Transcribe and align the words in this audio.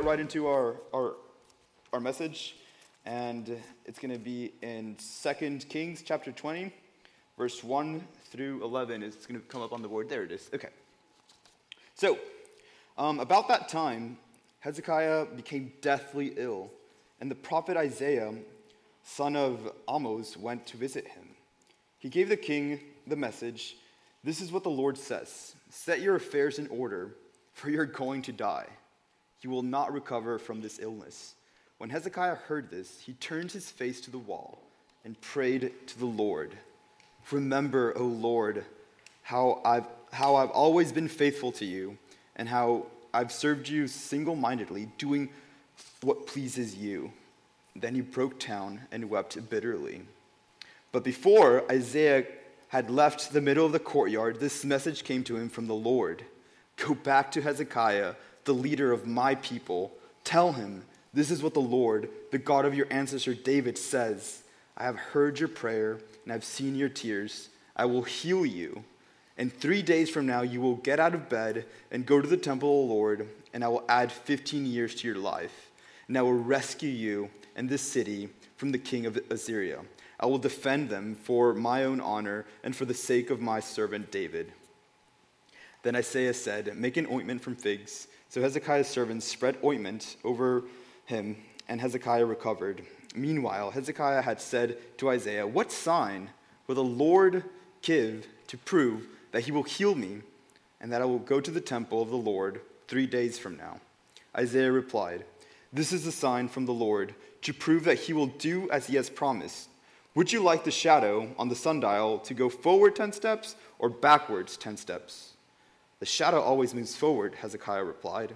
get 0.00 0.08
right 0.08 0.20
into 0.20 0.46
our, 0.46 0.76
our, 0.94 1.16
our 1.92 2.00
message, 2.00 2.56
and 3.04 3.60
it's 3.84 3.98
going 3.98 4.12
to 4.12 4.18
be 4.18 4.50
in 4.62 4.96
2 5.22 5.58
Kings 5.68 6.02
chapter 6.02 6.32
20, 6.32 6.72
verse 7.36 7.62
1 7.62 8.02
through 8.30 8.64
11. 8.64 9.02
It's 9.02 9.26
going 9.26 9.38
to 9.38 9.46
come 9.46 9.60
up 9.60 9.74
on 9.74 9.82
the 9.82 9.88
board. 9.88 10.08
There 10.08 10.22
it 10.22 10.32
is. 10.32 10.48
Okay. 10.54 10.70
So, 11.96 12.18
um, 12.96 13.20
about 13.20 13.46
that 13.48 13.68
time, 13.68 14.16
Hezekiah 14.60 15.26
became 15.36 15.70
deathly 15.82 16.32
ill, 16.38 16.70
and 17.20 17.30
the 17.30 17.34
prophet 17.34 17.76
Isaiah, 17.76 18.32
son 19.04 19.36
of 19.36 19.70
Amos, 19.86 20.34
went 20.34 20.66
to 20.68 20.78
visit 20.78 21.08
him. 21.08 21.28
He 21.98 22.08
gave 22.08 22.30
the 22.30 22.38
king 22.38 22.80
the 23.06 23.16
message 23.16 23.76
This 24.24 24.40
is 24.40 24.50
what 24.50 24.62
the 24.62 24.70
Lord 24.70 24.96
says 24.96 25.54
Set 25.68 26.00
your 26.00 26.16
affairs 26.16 26.58
in 26.58 26.68
order, 26.68 27.16
for 27.52 27.68
you're 27.68 27.84
going 27.84 28.22
to 28.22 28.32
die. 28.32 28.66
You 29.42 29.50
will 29.50 29.62
not 29.62 29.92
recover 29.92 30.38
from 30.38 30.60
this 30.60 30.78
illness. 30.80 31.34
When 31.78 31.90
Hezekiah 31.90 32.34
heard 32.34 32.70
this, 32.70 33.00
he 33.00 33.14
turned 33.14 33.52
his 33.52 33.70
face 33.70 34.00
to 34.02 34.10
the 34.10 34.18
wall 34.18 34.58
and 35.04 35.20
prayed 35.20 35.72
to 35.86 35.98
the 35.98 36.06
Lord. 36.06 36.52
Remember, 37.30 37.96
O 37.96 38.04
Lord, 38.04 38.64
how 39.22 39.62
I've, 39.64 39.86
how 40.12 40.36
I've 40.36 40.50
always 40.50 40.92
been 40.92 41.08
faithful 41.08 41.52
to 41.52 41.64
you 41.64 41.96
and 42.36 42.48
how 42.48 42.86
I've 43.14 43.32
served 43.32 43.68
you 43.68 43.88
single 43.88 44.36
mindedly, 44.36 44.90
doing 44.98 45.30
what 46.02 46.26
pleases 46.26 46.74
you. 46.76 47.12
Then 47.74 47.94
he 47.94 48.02
broke 48.02 48.38
down 48.38 48.82
and 48.92 49.08
wept 49.08 49.48
bitterly. 49.48 50.02
But 50.92 51.04
before 51.04 51.64
Isaiah 51.70 52.26
had 52.68 52.90
left 52.90 53.32
the 53.32 53.40
middle 53.40 53.64
of 53.64 53.72
the 53.72 53.78
courtyard, 53.78 54.38
this 54.38 54.64
message 54.64 55.04
came 55.04 55.24
to 55.24 55.36
him 55.36 55.48
from 55.48 55.66
the 55.66 55.74
Lord 55.74 56.24
Go 56.80 56.94
back 56.94 57.30
to 57.32 57.42
Hezekiah 57.42 58.14
the 58.50 58.54
leader 58.54 58.90
of 58.90 59.06
my 59.06 59.36
people, 59.36 59.92
tell 60.24 60.52
him, 60.52 60.82
This 61.14 61.30
is 61.30 61.40
what 61.40 61.54
the 61.54 61.60
Lord, 61.60 62.08
the 62.32 62.38
God 62.38 62.64
of 62.64 62.74
your 62.74 62.88
ancestor 62.90 63.32
David, 63.32 63.78
says 63.78 64.42
I 64.76 64.84
have 64.86 64.96
heard 64.96 65.38
your 65.38 65.48
prayer 65.48 66.00
and 66.24 66.32
I've 66.32 66.42
seen 66.42 66.74
your 66.74 66.88
tears. 66.88 67.48
I 67.76 67.84
will 67.84 68.02
heal 68.02 68.44
you. 68.44 68.82
And 69.38 69.52
three 69.52 69.82
days 69.82 70.10
from 70.10 70.26
now, 70.26 70.42
you 70.42 70.60
will 70.60 70.74
get 70.74 70.98
out 70.98 71.14
of 71.14 71.28
bed 71.28 71.64
and 71.92 72.04
go 72.04 72.20
to 72.20 72.26
the 72.26 72.36
temple 72.36 72.82
of 72.82 72.88
the 72.88 72.94
Lord, 72.94 73.28
and 73.54 73.62
I 73.62 73.68
will 73.68 73.84
add 73.88 74.10
15 74.10 74.66
years 74.66 74.96
to 74.96 75.06
your 75.06 75.16
life. 75.16 75.70
And 76.08 76.18
I 76.18 76.22
will 76.22 76.32
rescue 76.32 76.90
you 76.90 77.30
and 77.54 77.68
this 77.68 77.82
city 77.82 78.30
from 78.56 78.72
the 78.72 78.78
king 78.78 79.06
of 79.06 79.16
Assyria. 79.30 79.82
I 80.18 80.26
will 80.26 80.38
defend 80.38 80.90
them 80.90 81.14
for 81.14 81.54
my 81.54 81.84
own 81.84 82.00
honor 82.00 82.46
and 82.64 82.74
for 82.74 82.84
the 82.84 82.94
sake 82.94 83.30
of 83.30 83.40
my 83.40 83.60
servant 83.60 84.10
David. 84.10 84.52
Then 85.84 85.94
Isaiah 85.94 86.34
said, 86.34 86.76
Make 86.76 86.96
an 86.96 87.06
ointment 87.06 87.42
from 87.42 87.54
figs 87.54 88.08
so 88.30 88.40
Hezekiah's 88.40 88.86
servants 88.86 89.26
spread 89.26 89.58
ointment 89.62 90.16
over 90.22 90.62
him, 91.04 91.36
and 91.68 91.80
Hezekiah 91.80 92.24
recovered. 92.24 92.82
Meanwhile, 93.14 93.72
Hezekiah 93.72 94.22
had 94.22 94.40
said 94.40 94.78
to 94.98 95.10
Isaiah, 95.10 95.46
What 95.46 95.72
sign 95.72 96.30
will 96.68 96.76
the 96.76 96.84
Lord 96.84 97.42
give 97.82 98.28
to 98.46 98.56
prove 98.56 99.08
that 99.32 99.42
he 99.42 99.52
will 99.52 99.64
heal 99.64 99.96
me 99.96 100.20
and 100.80 100.92
that 100.92 101.02
I 101.02 101.06
will 101.06 101.18
go 101.18 101.40
to 101.40 101.50
the 101.50 101.60
temple 101.60 102.00
of 102.00 102.10
the 102.10 102.16
Lord 102.16 102.60
three 102.86 103.06
days 103.06 103.36
from 103.36 103.56
now? 103.56 103.80
Isaiah 104.36 104.70
replied, 104.70 105.24
This 105.72 105.92
is 105.92 106.06
a 106.06 106.12
sign 106.12 106.48
from 106.48 106.66
the 106.66 106.72
Lord 106.72 107.16
to 107.42 107.52
prove 107.52 107.82
that 107.82 107.98
he 107.98 108.12
will 108.12 108.28
do 108.28 108.70
as 108.70 108.86
he 108.86 108.94
has 108.94 109.10
promised. 109.10 109.68
Would 110.14 110.32
you 110.32 110.40
like 110.40 110.62
the 110.62 110.70
shadow 110.70 111.34
on 111.36 111.48
the 111.48 111.56
sundial 111.56 112.20
to 112.20 112.34
go 112.34 112.48
forward 112.48 112.94
10 112.94 113.12
steps 113.12 113.56
or 113.80 113.88
backwards 113.88 114.56
10 114.56 114.76
steps? 114.76 115.29
The 116.00 116.06
shadow 116.06 116.40
always 116.40 116.74
moves 116.74 116.96
forward, 116.96 117.34
Hezekiah 117.36 117.84
replied. 117.84 118.34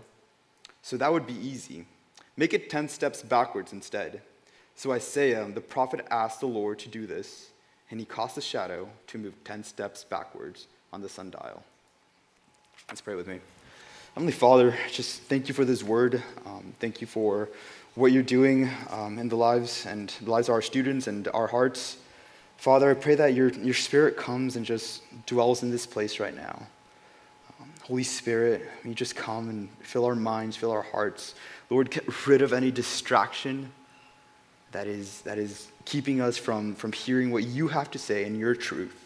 So 0.82 0.98
that 0.98 1.12
would 1.12 1.26
be 1.26 1.34
easy. 1.34 1.86
Make 2.36 2.52
it 2.52 2.68
10 2.68 2.88
steps 2.88 3.22
backwards 3.22 3.72
instead. 3.72 4.20
So 4.76 4.92
Isaiah, 4.92 5.46
the 5.50 5.60
prophet, 5.60 6.06
asked 6.10 6.40
the 6.40 6.46
Lord 6.46 6.78
to 6.80 6.88
do 6.88 7.06
this, 7.06 7.50
and 7.90 7.98
he 7.98 8.06
caused 8.06 8.36
the 8.36 8.42
shadow 8.42 8.88
to 9.06 9.18
move 9.18 9.32
10 9.44 9.64
steps 9.64 10.04
backwards 10.04 10.66
on 10.92 11.00
the 11.00 11.08
sundial. 11.08 11.62
Let's 12.88 13.00
pray 13.00 13.14
with 13.14 13.26
me. 13.26 13.40
Heavenly 14.14 14.32
Father, 14.32 14.74
just 14.92 15.22
thank 15.22 15.48
you 15.48 15.54
for 15.54 15.64
this 15.64 15.82
word. 15.82 16.22
Um, 16.44 16.74
thank 16.80 17.00
you 17.00 17.06
for 17.06 17.48
what 17.94 18.12
you're 18.12 18.22
doing 18.22 18.68
um, 18.90 19.18
in 19.18 19.28
the 19.28 19.36
lives 19.36 19.86
and 19.86 20.12
the 20.20 20.30
lives 20.30 20.48
of 20.48 20.54
our 20.54 20.62
students 20.62 21.06
and 21.06 21.28
our 21.28 21.46
hearts. 21.46 21.96
Father, 22.58 22.90
I 22.90 22.94
pray 22.94 23.14
that 23.14 23.34
your, 23.34 23.48
your 23.48 23.74
spirit 23.74 24.16
comes 24.16 24.56
and 24.56 24.66
just 24.66 25.02
dwells 25.26 25.62
in 25.62 25.70
this 25.70 25.86
place 25.86 26.20
right 26.20 26.34
now. 26.34 26.66
Holy 27.84 28.02
Spirit, 28.02 28.66
you 28.82 28.94
just 28.94 29.14
come 29.14 29.50
and 29.50 29.68
fill 29.80 30.06
our 30.06 30.14
minds, 30.14 30.56
fill 30.56 30.70
our 30.70 30.80
hearts. 30.80 31.34
Lord, 31.68 31.90
get 31.90 32.26
rid 32.26 32.40
of 32.40 32.54
any 32.54 32.70
distraction 32.70 33.70
that 34.72 34.86
is, 34.86 35.20
that 35.20 35.36
is 35.36 35.68
keeping 35.84 36.22
us 36.22 36.38
from, 36.38 36.74
from 36.76 36.92
hearing 36.92 37.30
what 37.30 37.44
you 37.44 37.68
have 37.68 37.90
to 37.90 37.98
say 37.98 38.24
and 38.24 38.38
your 38.38 38.54
truth. 38.54 39.04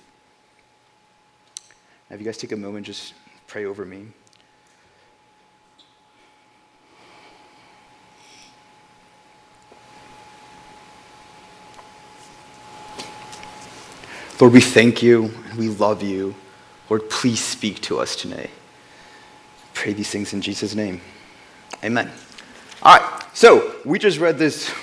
Now, 2.08 2.14
if 2.14 2.20
you 2.20 2.24
guys 2.24 2.38
take 2.38 2.52
a 2.52 2.56
moment, 2.56 2.86
just 2.86 3.14
pray 3.48 3.64
over 3.64 3.84
me. 3.84 4.06
Lord, 14.40 14.52
we 14.52 14.60
thank 14.60 15.02
you 15.02 15.34
and 15.50 15.58
we 15.58 15.68
love 15.68 16.00
you. 16.00 16.36
Lord, 16.88 17.10
please 17.10 17.44
speak 17.44 17.80
to 17.82 17.98
us 17.98 18.14
today. 18.14 18.50
Pray 19.78 19.92
these 19.92 20.10
things 20.10 20.32
in 20.32 20.42
Jesus' 20.42 20.74
name. 20.74 21.00
Amen. 21.84 22.10
All 22.82 22.98
right, 22.98 23.22
so 23.32 23.76
we 23.84 24.00
just 24.00 24.18
read 24.18 24.36
this 24.36 24.74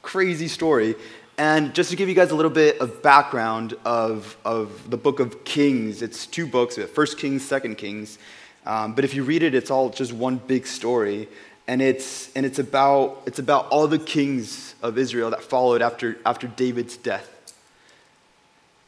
crazy 0.00 0.46
story. 0.46 0.94
And 1.36 1.74
just 1.74 1.90
to 1.90 1.96
give 1.96 2.08
you 2.08 2.14
guys 2.14 2.30
a 2.30 2.36
little 2.36 2.52
bit 2.52 2.78
of 2.78 3.02
background 3.02 3.74
of, 3.84 4.36
of 4.44 4.88
the 4.88 4.96
book 4.96 5.18
of 5.18 5.44
Kings, 5.44 6.02
it's 6.02 6.24
two 6.24 6.46
books, 6.46 6.76
First 6.76 7.18
Kings, 7.18 7.44
Second 7.44 7.78
Kings. 7.78 8.16
Um, 8.64 8.94
but 8.94 9.04
if 9.04 9.12
you 9.12 9.24
read 9.24 9.42
it, 9.42 9.56
it's 9.56 9.72
all 9.72 9.90
just 9.90 10.12
one 10.12 10.36
big 10.36 10.68
story. 10.68 11.26
And 11.66 11.82
it's, 11.82 12.32
and 12.36 12.46
it's, 12.46 12.60
about, 12.60 13.22
it's 13.26 13.40
about 13.40 13.66
all 13.70 13.88
the 13.88 13.98
kings 13.98 14.76
of 14.84 14.98
Israel 14.98 15.30
that 15.30 15.42
followed 15.42 15.82
after, 15.82 16.16
after 16.24 16.46
David's 16.46 16.96
death. 16.96 17.52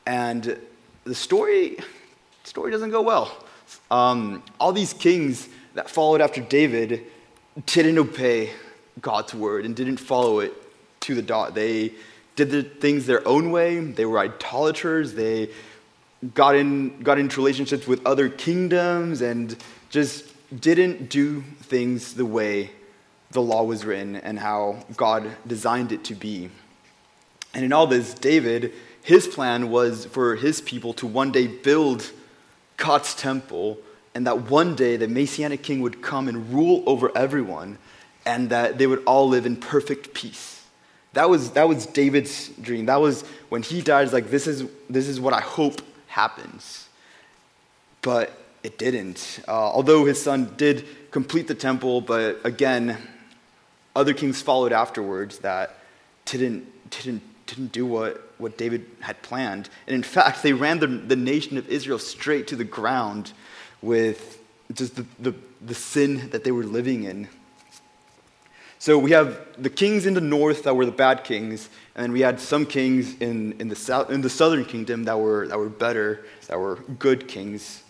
And 0.07 0.61
the 1.03 1.15
story, 1.17 1.79
story 2.45 2.71
doesn't 2.71 2.91
go 2.91 3.03
well. 3.03 3.37
Um, 3.91 4.43
all 4.59 4.73
these 4.73 4.93
kings 4.93 5.49
that 5.75 5.91
followed 5.91 6.21
after 6.21 6.41
David 6.41 7.03
didn't 7.67 7.99
obey 7.99 8.51
God's 9.01 9.35
word 9.35 9.65
and 9.65 9.75
didn't 9.75 9.99
follow 9.99 10.41
it 10.41 10.53
to 11.01 11.15
the 11.15 11.23
dot. 11.23 11.55
They 11.55 11.93
did 12.35 12.51
the 12.51 12.63
things 12.63 13.07
their 13.07 13.27
own 13.27 13.51
way. 13.51 13.81
They 13.81 14.05
were 14.05 14.19
idolaters. 14.19 15.15
They 15.15 15.51
got, 16.35 16.55
in, 16.55 17.03
got 17.03 17.19
into 17.19 17.41
relationships 17.41 17.87
with 17.87 18.05
other 18.07 18.29
kingdoms 18.29 19.21
and 19.21 19.57
just 19.91 20.33
didn't 20.61 21.09
do 21.09 21.43
things 21.63 22.15
the 22.15 22.25
way 22.25 22.71
the 23.31 23.43
law 23.43 23.65
was 23.65 23.85
written 23.85 24.17
and 24.17 24.39
how 24.39 24.85
God 24.97 25.31
designed 25.47 25.93
it 25.93 26.05
to 26.05 26.15
be. 26.15 26.51
And 27.55 27.65
in 27.65 27.73
all 27.73 27.87
this, 27.87 28.15
David, 28.15 28.73
his 29.03 29.27
plan 29.27 29.71
was 29.71 30.07
for 30.07 30.37
his 30.37 30.61
people 30.61 30.93
to 30.95 31.07
one 31.07 31.33
day 31.33 31.47
build 31.47 32.11
God's 32.77 33.15
temple 33.15 33.79
and 34.17 34.27
that 34.27 34.51
one 34.51 34.75
day 34.75 34.97
the 34.97 35.09
Messianic 35.09 35.63
king 35.63 35.83
would 35.83 36.01
come 36.01 36.27
and 36.27 36.51
rule 36.51 36.83
over 36.87 37.15
everyone, 37.15 37.77
and 38.25 38.49
that 38.49 38.79
they 38.79 38.87
would 38.87 39.05
all 39.05 39.29
live 39.29 39.45
in 39.45 39.57
perfect 39.57 40.15
peace. 40.15 40.65
That 41.13 41.29
was, 41.29 41.51
that 41.51 41.69
was 41.69 41.85
David's 41.85 42.49
dream. 42.49 42.87
That 42.87 43.01
was 43.01 43.23
when 43.51 43.63
he 43.63 43.83
died, 43.83 44.11
like, 44.15 44.31
this 44.31 44.47
is, 44.47 44.65
this 44.89 45.07
is 45.07 45.21
what 45.21 45.35
I 45.35 45.43
hope 45.43 45.83
happens. 46.07 46.89
But 48.01 48.33
it 48.63 48.79
didn't. 48.79 49.41
Uh, 49.47 49.53
although 49.53 50.07
his 50.07 50.21
son 50.23 50.55
did 50.57 50.87
complete 51.11 51.47
the 51.47 51.55
temple, 51.55 52.01
but 52.01 52.41
again, 52.43 52.97
other 53.95 54.15
kings 54.15 54.41
followed 54.41 54.73
afterwards 54.73 55.41
that 55.41 55.77
didn't, 56.25 56.67
didn't, 56.89 57.23
didn't 57.47 57.73
do 57.73 57.85
what, 57.85 58.26
what 58.39 58.59
David 58.59 58.87
had 59.01 59.21
planned. 59.23 59.69
And 59.87 59.95
in 59.95 60.03
fact, 60.03 60.43
they 60.43 60.53
ran 60.53 60.79
the, 60.79 60.87
the 60.87 61.17
nation 61.17 61.59
of 61.59 61.69
Israel 61.69 61.99
straight 61.99 62.47
to 62.49 62.57
the 62.57 62.65
ground 62.65 63.33
with 63.83 64.41
just 64.73 64.97
the, 64.97 65.07
the, 65.19 65.35
the 65.63 65.75
sin 65.75 66.31
that 66.31 66.45
they 66.45 66.53
were 66.53 66.65
living 66.65 67.05
in. 67.05 67.29
So 68.79 68.99
we 68.99 69.13
have 69.13 69.41
the 69.57 69.71
kings 69.71 70.05
in 70.05 70.15
the 70.15 70.21
north 70.21 70.65
that 70.65 70.75
were 70.75 70.85
the 70.85 70.93
bad 70.93 71.25
kings, 71.25 71.71
and 71.95 72.05
then 72.05 72.13
we 72.13 72.21
had 72.21 72.39
some 72.39 72.67
kings 72.67 73.17
in, 73.21 73.59
in, 73.59 73.69
the, 73.69 73.77
south, 73.77 74.11
in 74.11 74.21
the 74.21 74.31
southern 74.31 74.65
kingdom 74.65 75.05
that 75.05 75.19
were, 75.19 75.49
that 75.49 75.59
were 75.59 75.71
better, 75.71 76.27
that 76.49 76.59
were 76.59 76.77
good 76.99 77.27
kings. 77.27 77.83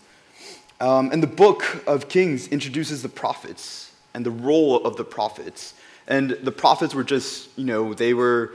Um, 0.79 1.11
and 1.11 1.21
the 1.21 1.27
book 1.27 1.83
of 1.87 2.07
Kings 2.07 2.47
introduces 2.47 3.01
the 3.01 3.09
prophets 3.09 3.91
and 4.13 4.25
the 4.25 4.31
role 4.31 4.83
of 4.85 4.95
the 4.95 5.03
prophets. 5.03 5.73
And 6.07 6.31
the 6.31 6.51
prophets 6.51 6.93
were 6.93 7.03
just, 7.03 7.49
you 7.57 7.65
know, 7.65 7.93
they 7.93 8.13
were 8.13 8.53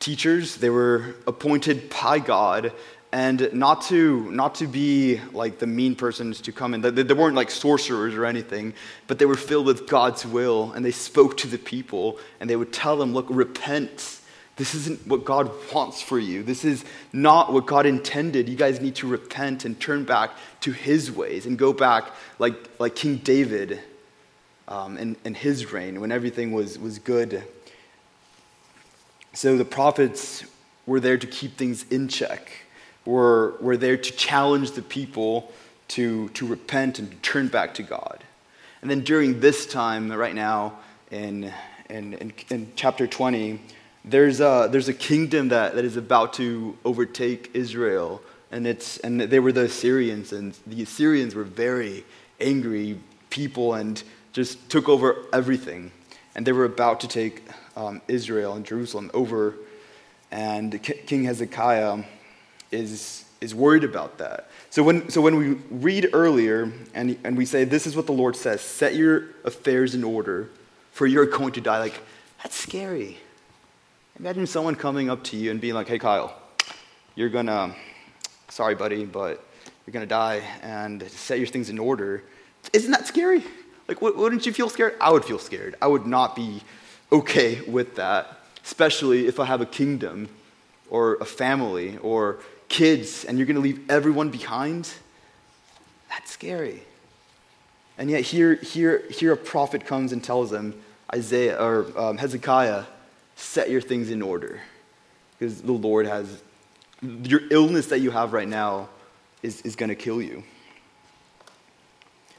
teachers, 0.00 0.56
they 0.56 0.70
were 0.70 1.14
appointed 1.26 1.90
by 1.90 2.18
God, 2.18 2.72
and 3.14 3.48
not 3.52 3.82
to 3.82 4.28
not 4.32 4.56
to 4.56 4.66
be 4.66 5.20
like 5.32 5.60
the 5.60 5.68
mean 5.68 5.94
persons 5.94 6.40
to 6.40 6.52
come 6.52 6.74
in. 6.74 6.80
They, 6.80 6.90
they 6.90 7.14
weren't 7.14 7.36
like 7.36 7.48
sorcerers 7.48 8.14
or 8.14 8.26
anything 8.26 8.74
but 9.06 9.20
they 9.20 9.24
were 9.24 9.36
filled 9.36 9.66
with 9.66 9.86
god's 9.86 10.26
will 10.26 10.72
and 10.72 10.84
they 10.84 10.90
spoke 10.90 11.36
to 11.38 11.46
the 11.46 11.56
people 11.58 12.18
and 12.40 12.50
they 12.50 12.56
would 12.56 12.72
tell 12.72 12.96
them 12.96 13.14
look 13.14 13.26
repent. 13.30 14.18
This 14.56 14.74
isn't 14.74 15.06
what 15.06 15.24
god 15.24 15.48
wants 15.72 16.02
for 16.02 16.18
you. 16.18 16.42
This 16.42 16.64
is 16.64 16.84
not 17.12 17.52
what 17.52 17.66
god 17.66 17.86
intended. 17.86 18.48
You 18.48 18.56
guys 18.56 18.80
need 18.80 18.96
to 18.96 19.06
repent 19.06 19.64
and 19.64 19.78
turn 19.78 20.04
back 20.04 20.32
to 20.62 20.72
his 20.72 21.12
ways 21.12 21.46
and 21.46 21.56
go 21.56 21.72
back 21.72 22.10
like 22.40 22.56
like 22.80 22.96
king 22.96 23.18
david 23.18 23.80
um, 24.66 24.98
in, 24.98 25.16
in 25.24 25.34
his 25.34 25.72
reign 25.72 26.00
when 26.00 26.10
everything 26.10 26.50
was 26.50 26.80
was 26.80 26.98
good 26.98 27.44
so 29.34 29.56
the 29.56 29.64
prophets 29.64 30.44
were 30.86 31.00
there 31.00 31.18
to 31.18 31.26
keep 31.26 31.56
things 31.56 31.84
in 31.90 32.08
check 32.08 32.50
were, 33.04 33.54
were 33.60 33.76
there 33.76 33.96
to 33.96 34.12
challenge 34.12 34.72
the 34.72 34.82
people 34.82 35.52
to, 35.88 36.28
to 36.30 36.46
repent 36.46 36.98
and 36.98 37.10
to 37.10 37.16
turn 37.18 37.48
back 37.48 37.74
to 37.74 37.82
God. 37.82 38.24
And 38.80 38.90
then 38.90 39.00
during 39.00 39.40
this 39.40 39.66
time, 39.66 40.10
right 40.10 40.34
now, 40.34 40.78
in, 41.10 41.52
in, 41.88 42.14
in, 42.14 42.32
in 42.50 42.72
chapter 42.76 43.06
20, 43.06 43.60
there's 44.04 44.40
a, 44.40 44.68
there's 44.70 44.88
a 44.88 44.94
kingdom 44.94 45.48
that, 45.48 45.74
that 45.74 45.84
is 45.84 45.96
about 45.96 46.34
to 46.34 46.76
overtake 46.84 47.50
Israel. 47.54 48.20
And, 48.50 48.66
it's, 48.66 48.98
and 48.98 49.20
they 49.20 49.40
were 49.40 49.52
the 49.52 49.64
Assyrians, 49.64 50.32
and 50.32 50.56
the 50.66 50.82
Assyrians 50.82 51.34
were 51.34 51.44
very 51.44 52.04
angry 52.40 53.00
people 53.30 53.74
and 53.74 54.02
just 54.32 54.68
took 54.70 54.88
over 54.88 55.24
everything. 55.32 55.90
And 56.34 56.46
they 56.46 56.52
were 56.52 56.64
about 56.64 57.00
to 57.00 57.08
take 57.08 57.42
um, 57.76 58.00
Israel 58.08 58.54
and 58.54 58.64
Jerusalem 58.64 59.10
over. 59.14 59.54
And 60.30 60.82
King 60.82 61.24
Hezekiah 61.24 62.02
is, 62.72 63.24
is 63.40 63.54
worried 63.54 63.84
about 63.84 64.18
that. 64.18 64.48
So 64.70 64.82
when, 64.82 65.08
so 65.08 65.20
when 65.20 65.36
we 65.36 65.50
read 65.70 66.10
earlier 66.12 66.72
and, 66.94 67.16
and 67.24 67.36
we 67.36 67.46
say, 67.46 67.64
This 67.64 67.86
is 67.86 67.94
what 67.94 68.06
the 68.06 68.12
Lord 68.12 68.34
says, 68.36 68.60
set 68.60 68.94
your 68.96 69.26
affairs 69.44 69.94
in 69.94 70.02
order, 70.02 70.50
for 70.92 71.06
you're 71.06 71.26
going 71.26 71.52
to 71.52 71.60
die, 71.60 71.78
like, 71.78 72.00
that's 72.42 72.56
scary. 72.56 73.18
Imagine 74.18 74.46
someone 74.46 74.74
coming 74.74 75.10
up 75.10 75.24
to 75.24 75.36
you 75.36 75.50
and 75.50 75.60
being 75.60 75.74
like, 75.74 75.88
Hey, 75.88 75.98
Kyle, 75.98 76.36
you're 77.14 77.28
gonna, 77.28 77.74
sorry, 78.48 78.74
buddy, 78.74 79.04
but 79.04 79.44
you're 79.86 79.92
gonna 79.92 80.06
die, 80.06 80.42
and 80.62 81.02
set 81.10 81.38
your 81.38 81.46
things 81.46 81.70
in 81.70 81.78
order. 81.78 82.24
Isn't 82.72 82.90
that 82.90 83.06
scary? 83.06 83.44
Like, 83.86 84.00
wouldn't 84.00 84.46
you 84.46 84.52
feel 84.52 84.68
scared? 84.68 84.96
I 85.00 85.12
would 85.12 85.24
feel 85.24 85.38
scared. 85.38 85.76
I 85.80 85.86
would 85.86 86.06
not 86.06 86.34
be 86.34 86.62
okay 87.12 87.60
with 87.62 87.96
that, 87.96 88.40
especially 88.64 89.26
if 89.26 89.38
I 89.38 89.44
have 89.44 89.60
a 89.60 89.66
kingdom 89.66 90.28
or 90.90 91.14
a 91.16 91.24
family 91.24 91.98
or 91.98 92.38
kids 92.68 93.24
and 93.24 93.38
you're 93.38 93.46
going 93.46 93.56
to 93.56 93.62
leave 93.62 93.88
everyone 93.90 94.30
behind, 94.30 94.90
that's 96.08 96.30
scary. 96.30 96.82
And 97.96 98.10
yet, 98.10 98.22
here, 98.22 98.54
here, 98.56 99.04
here 99.10 99.32
a 99.32 99.36
prophet 99.36 99.86
comes 99.86 100.12
and 100.12 100.22
tells 100.22 100.50
them, 100.50 100.74
Isaiah 101.12 101.62
or 101.62 101.86
um, 101.96 102.18
Hezekiah, 102.18 102.84
set 103.36 103.70
your 103.70 103.80
things 103.80 104.10
in 104.10 104.20
order. 104.20 104.60
Because 105.38 105.62
the 105.62 105.72
Lord 105.72 106.06
has, 106.06 106.42
your 107.02 107.42
illness 107.50 107.86
that 107.86 108.00
you 108.00 108.10
have 108.10 108.32
right 108.32 108.48
now 108.48 108.88
is, 109.42 109.60
is 109.62 109.76
going 109.76 109.90
to 109.90 109.94
kill 109.94 110.20
you. 110.20 110.42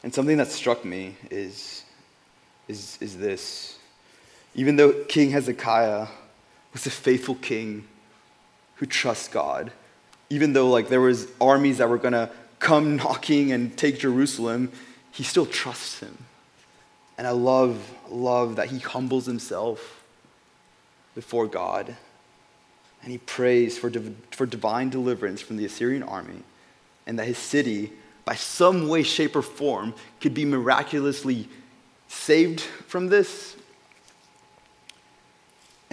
And 0.04 0.14
something 0.14 0.38
that 0.38 0.50
struck 0.50 0.84
me 0.84 1.16
is, 1.32 1.84
is, 2.68 2.98
is 3.02 3.18
this. 3.18 3.80
Even 4.56 4.78
though 4.78 5.04
King 5.06 5.31
Hezekiah 5.31 6.07
was 6.74 6.86
a 6.86 6.90
faithful 6.90 7.36
king 7.36 7.88
who 8.75 8.86
trusts 8.86 9.28
God, 9.28 9.72
even 10.30 10.54
though 10.54 10.69
like 10.69 10.90
there 10.90 11.02
was 11.02 11.28
armies 11.40 11.78
that 11.78 11.90
were 11.90 11.98
going 11.98 12.13
to 12.13 12.30
come 12.60 12.96
knocking 12.98 13.52
and 13.52 13.78
take 13.78 14.00
Jerusalem, 14.00 14.72
he 15.12 15.24
still 15.24 15.46
trusts 15.46 16.00
him. 16.00 16.18
And 17.18 17.28
I 17.28 17.31
love 17.31 17.94
love 18.10 18.56
that 18.57 18.68
he 18.68 18.80
humbles 18.80 19.25
himself 19.25 20.04
before 21.16 21.48
God. 21.48 21.96
And 23.02 23.12
he 23.12 23.18
prays 23.19 23.78
for, 23.78 23.90
div- 23.90 24.16
for 24.31 24.46
divine 24.46 24.90
deliverance 24.90 25.42
from 25.42 25.57
the 25.57 25.66
Assyrian 25.66 26.04
army 26.04 26.44
and 27.06 27.19
that 27.19 27.28
his 27.28 27.38
city, 27.38 27.92
by 28.25 28.36
some 28.36 28.88
way, 28.88 29.04
shape, 29.04 29.36
or 29.36 29.42
form, 29.42 29.94
could 30.19 30.34
be 30.34 30.46
miraculously 30.46 31.48
saved 32.07 32.62
from 32.62 33.07
this. 33.07 33.56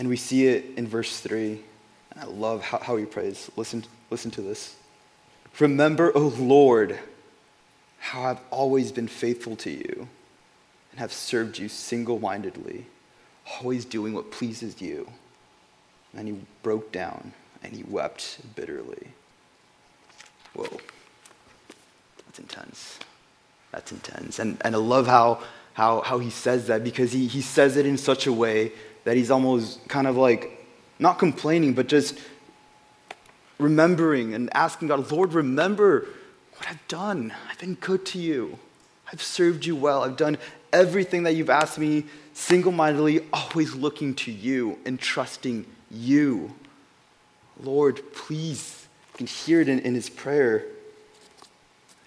And 0.02 0.08
we 0.08 0.16
see 0.16 0.48
it 0.48 0.64
in 0.76 0.88
verse 0.88 1.20
3. 1.20 1.60
And 2.10 2.20
I 2.20 2.24
love 2.24 2.60
how, 2.60 2.78
how 2.78 2.96
he 2.96 3.04
prays. 3.04 3.48
Listen, 3.54 3.84
listen 4.10 4.32
to 4.32 4.42
this. 4.42 4.74
Remember, 5.60 6.10
O 6.16 6.26
Lord, 6.26 6.98
how 8.00 8.24
I've 8.24 8.40
always 8.50 8.90
been 8.90 9.06
faithful 9.06 9.54
to 9.54 9.70
you 9.70 10.08
and 10.90 10.98
have 10.98 11.12
served 11.12 11.56
you 11.56 11.68
single 11.68 12.18
mindedly, 12.18 12.86
always 13.60 13.84
doing 13.84 14.12
what 14.12 14.32
pleases 14.32 14.82
you. 14.82 15.08
And 16.16 16.26
he 16.26 16.36
broke 16.64 16.90
down 16.90 17.32
and 17.62 17.72
he 17.72 17.84
wept 17.84 18.40
bitterly. 18.56 19.06
Whoa. 20.54 20.80
That's 22.26 22.40
intense. 22.40 22.98
That's 23.70 23.92
intense. 23.92 24.40
And, 24.40 24.60
and 24.62 24.74
I 24.74 24.78
love 24.78 25.06
how, 25.06 25.44
how, 25.74 26.00
how 26.00 26.18
he 26.18 26.30
says 26.30 26.66
that 26.66 26.82
because 26.82 27.12
he, 27.12 27.28
he 27.28 27.40
says 27.40 27.76
it 27.76 27.86
in 27.86 27.96
such 27.96 28.26
a 28.26 28.32
way 28.32 28.72
that 29.04 29.16
he's 29.16 29.30
almost 29.30 29.86
kind 29.88 30.06
of 30.06 30.16
like 30.16 30.66
not 30.98 31.18
complaining, 31.18 31.74
but 31.74 31.88
just 31.88 32.18
remembering 33.58 34.34
and 34.34 34.50
asking 34.54 34.88
God, 34.88 35.10
Lord, 35.10 35.32
remember 35.34 36.06
what 36.56 36.68
I've 36.68 36.86
done. 36.88 37.32
I've 37.50 37.58
been 37.58 37.74
good 37.74 38.04
to 38.06 38.18
you. 38.18 38.58
I've 39.12 39.22
served 39.22 39.64
you 39.64 39.76
well. 39.76 40.02
I've 40.02 40.16
done 40.16 40.38
everything 40.72 41.24
that 41.24 41.34
you've 41.34 41.50
asked 41.50 41.78
me 41.78 42.04
single 42.34 42.72
mindedly, 42.72 43.26
always 43.32 43.74
looking 43.74 44.14
to 44.14 44.32
you 44.32 44.78
and 44.86 44.98
trusting 44.98 45.66
you. 45.90 46.54
Lord, 47.62 48.00
please. 48.14 48.86
You 49.12 49.18
can 49.18 49.26
hear 49.26 49.60
it 49.60 49.68
in, 49.68 49.80
in 49.80 49.94
his 49.94 50.08
prayer. 50.08 50.64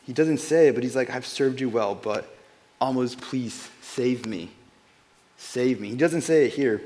He 0.06 0.14
doesn't 0.14 0.40
say 0.40 0.68
it, 0.68 0.76
but 0.76 0.84
he's 0.84 0.96
like, 0.96 1.10
I've 1.10 1.26
served 1.26 1.62
you 1.62 1.70
well, 1.70 1.96
but 1.96 2.36
almost 2.82 3.22
please 3.22 3.70
save 3.82 4.26
me. 4.26 4.52
Save 5.46 5.80
me. 5.80 5.90
He 5.90 5.96
doesn't 5.96 6.22
say 6.22 6.46
it 6.46 6.54
here. 6.54 6.82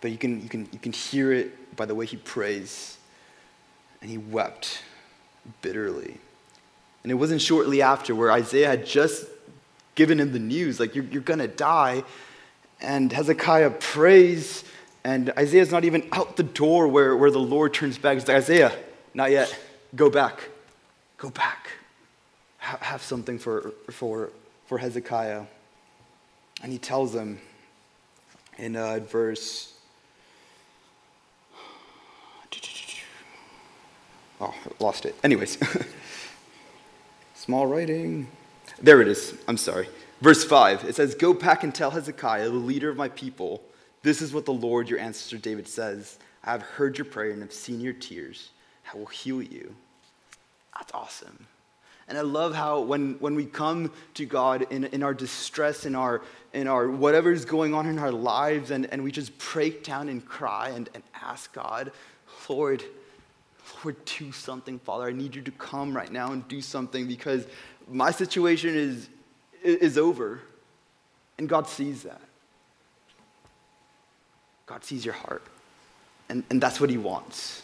But 0.00 0.12
you 0.12 0.18
can, 0.18 0.42
you, 0.42 0.48
can, 0.48 0.68
you 0.70 0.78
can 0.78 0.92
hear 0.92 1.32
it 1.32 1.74
by 1.74 1.86
the 1.86 1.94
way 1.94 2.06
he 2.06 2.16
prays. 2.16 2.98
And 4.00 4.10
he 4.10 4.18
wept 4.18 4.82
bitterly. 5.62 6.18
And 7.02 7.10
it 7.10 7.16
wasn't 7.16 7.40
shortly 7.40 7.82
after 7.82 8.14
where 8.14 8.30
Isaiah 8.30 8.68
had 8.68 8.86
just 8.86 9.26
given 9.94 10.20
him 10.20 10.32
the 10.32 10.38
news, 10.38 10.78
like, 10.78 10.94
you're, 10.94 11.06
you're 11.06 11.22
going 11.22 11.40
to 11.40 11.48
die. 11.48 12.04
And 12.80 13.10
Hezekiah 13.10 13.70
prays, 13.70 14.62
and 15.02 15.30
Isaiah's 15.30 15.72
not 15.72 15.84
even 15.84 16.06
out 16.12 16.36
the 16.36 16.44
door 16.44 16.86
where, 16.86 17.16
where 17.16 17.30
the 17.32 17.40
Lord 17.40 17.74
turns 17.74 17.98
back. 17.98 18.14
He's 18.14 18.28
like, 18.28 18.36
Isaiah, 18.36 18.72
not 19.14 19.32
yet. 19.32 19.58
Go 19.96 20.10
back. 20.10 20.50
Go 21.16 21.30
back. 21.30 21.70
Ha- 22.58 22.78
have 22.82 23.02
something 23.02 23.38
for, 23.38 23.72
for, 23.90 24.30
for 24.66 24.78
Hezekiah. 24.78 25.46
And 26.62 26.72
he 26.72 26.78
tells 26.78 27.12
them 27.12 27.40
in 28.56 28.76
uh, 28.76 29.00
verse 29.00 29.74
Oh, 34.40 34.54
lost 34.78 35.04
it. 35.04 35.16
Anyways, 35.24 35.58
small 37.34 37.66
writing. 37.66 38.28
There 38.80 39.00
it 39.00 39.08
is. 39.08 39.34
I'm 39.48 39.56
sorry. 39.56 39.88
Verse 40.20 40.44
5 40.44 40.84
it 40.84 40.94
says, 40.94 41.14
Go 41.14 41.32
back 41.32 41.64
and 41.64 41.74
tell 41.74 41.90
Hezekiah, 41.90 42.48
the 42.48 42.54
leader 42.54 42.88
of 42.88 42.96
my 42.96 43.08
people, 43.08 43.62
this 44.02 44.22
is 44.22 44.32
what 44.32 44.44
the 44.44 44.52
Lord, 44.52 44.88
your 44.88 45.00
ancestor 45.00 45.38
David, 45.38 45.66
says 45.66 46.18
I 46.44 46.52
have 46.52 46.62
heard 46.62 46.98
your 46.98 47.04
prayer 47.04 47.32
and 47.32 47.42
have 47.42 47.52
seen 47.52 47.80
your 47.80 47.92
tears. 47.92 48.50
I 48.92 48.96
will 48.96 49.06
heal 49.06 49.42
you. 49.42 49.74
That's 50.74 50.94
awesome. 50.94 51.46
And 52.06 52.16
I 52.16 52.22
love 52.22 52.54
how 52.54 52.80
when, 52.80 53.16
when 53.18 53.34
we 53.34 53.44
come 53.44 53.92
to 54.14 54.24
God 54.24 54.66
in, 54.70 54.84
in 54.84 55.02
our 55.02 55.12
distress, 55.12 55.84
in 55.84 55.94
our, 55.94 56.22
in 56.58 56.66
our 56.66 56.88
whatever 56.88 57.30
is 57.30 57.44
going 57.44 57.72
on 57.72 57.86
in 57.86 57.98
our 57.98 58.10
lives, 58.10 58.72
and, 58.72 58.86
and 58.92 59.04
we 59.04 59.12
just 59.12 59.36
break 59.52 59.84
down 59.84 60.08
and 60.08 60.24
cry 60.26 60.70
and, 60.70 60.90
and 60.92 61.04
ask 61.22 61.52
God, 61.52 61.92
Lord, 62.48 62.82
Lord, 63.84 63.96
do 64.04 64.32
something, 64.32 64.80
Father. 64.80 65.06
I 65.06 65.12
need 65.12 65.36
you 65.36 65.42
to 65.42 65.52
come 65.52 65.96
right 65.96 66.10
now 66.10 66.32
and 66.32 66.46
do 66.48 66.60
something 66.60 67.06
because 67.06 67.46
my 67.88 68.10
situation 68.10 68.74
is, 68.74 69.08
is 69.62 69.96
over. 69.96 70.40
And 71.38 71.48
God 71.48 71.68
sees 71.68 72.02
that. 72.02 72.20
God 74.66 74.84
sees 74.84 75.04
your 75.04 75.14
heart. 75.14 75.44
And, 76.28 76.42
and 76.50 76.60
that's 76.60 76.80
what 76.80 76.90
He 76.90 76.98
wants. 76.98 77.62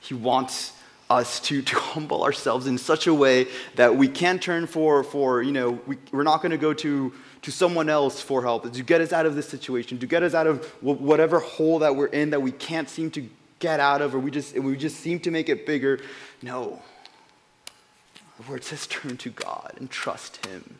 He 0.00 0.12
wants 0.12 0.74
us 1.08 1.40
to, 1.40 1.62
to 1.62 1.76
humble 1.78 2.24
ourselves 2.24 2.66
in 2.66 2.76
such 2.76 3.06
a 3.06 3.14
way 3.14 3.46
that 3.76 3.96
we 3.96 4.08
can't 4.08 4.42
turn 4.42 4.66
for, 4.66 5.02
for 5.02 5.42
you 5.42 5.52
know, 5.52 5.80
we, 5.86 5.96
we're 6.10 6.22
not 6.22 6.42
going 6.42 6.50
to 6.50 6.58
go 6.58 6.74
to, 6.74 7.12
to 7.42 7.50
someone 7.50 7.88
else 7.88 8.20
for 8.20 8.42
help, 8.42 8.72
to 8.72 8.82
get 8.82 9.00
us 9.00 9.12
out 9.12 9.26
of 9.26 9.34
this 9.34 9.48
situation, 9.48 9.98
to 9.98 10.06
get 10.06 10.22
us 10.22 10.32
out 10.32 10.46
of 10.46 10.64
whatever 10.80 11.40
hole 11.40 11.80
that 11.80 11.94
we're 11.94 12.06
in 12.06 12.30
that 12.30 12.40
we 12.40 12.52
can't 12.52 12.88
seem 12.88 13.10
to 13.10 13.28
get 13.58 13.80
out 13.80 14.00
of, 14.00 14.14
or 14.14 14.18
we 14.18 14.30
just, 14.30 14.56
we 14.58 14.76
just 14.76 14.96
seem 14.96 15.18
to 15.20 15.30
make 15.30 15.48
it 15.48 15.66
bigger. 15.66 16.00
No. 16.40 16.80
The 18.38 18.50
word 18.50 18.64
says 18.64 18.86
turn 18.86 19.16
to 19.18 19.30
God 19.30 19.74
and 19.76 19.90
trust 19.90 20.44
Him 20.46 20.78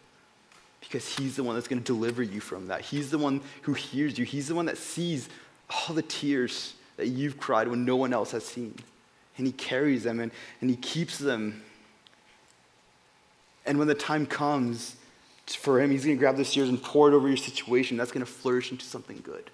because 0.81 1.17
He's 1.17 1.37
the 1.37 1.43
one 1.43 1.57
that's 1.57 1.69
going 1.69 1.81
to 1.81 1.85
deliver 1.85 2.23
you 2.23 2.41
from 2.41 2.69
that. 2.69 2.81
He's 2.81 3.11
the 3.11 3.19
one 3.19 3.41
who 3.63 3.73
hears 3.73 4.19
you, 4.19 4.25
He's 4.25 4.49
the 4.49 4.55
one 4.55 4.67
that 4.67 4.79
sees 4.79 5.29
all 5.69 5.95
the 5.95 6.03
tears 6.03 6.75
that 6.97 7.09
you've 7.09 7.39
cried 7.39 7.67
when 7.69 7.85
no 7.85 7.97
one 7.97 8.13
else 8.13 8.31
has 8.31 8.45
seen. 8.45 8.75
And 9.37 9.47
He 9.47 9.53
carries 9.53 10.05
them 10.05 10.21
and, 10.21 10.31
and 10.61 10.71
He 10.71 10.77
keeps 10.77 11.19
them. 11.19 11.63
And 13.67 13.79
when 13.79 13.89
the 13.89 13.95
time 13.95 14.27
comes 14.27 14.97
for 15.55 15.81
Him, 15.81 15.91
He's 15.91 16.05
going 16.05 16.17
to 16.17 16.21
grab 16.21 16.37
those 16.37 16.53
tears 16.53 16.69
and 16.69 16.83
pour 16.83 17.09
it 17.09 17.15
over 17.15 17.29
your 17.29 17.37
situation. 17.37 17.97
That's 17.97 18.13
going 18.13 18.25
to 18.25 18.31
flourish 18.31 18.71
into 18.71 18.85
something 18.85 19.21
good. 19.23 19.51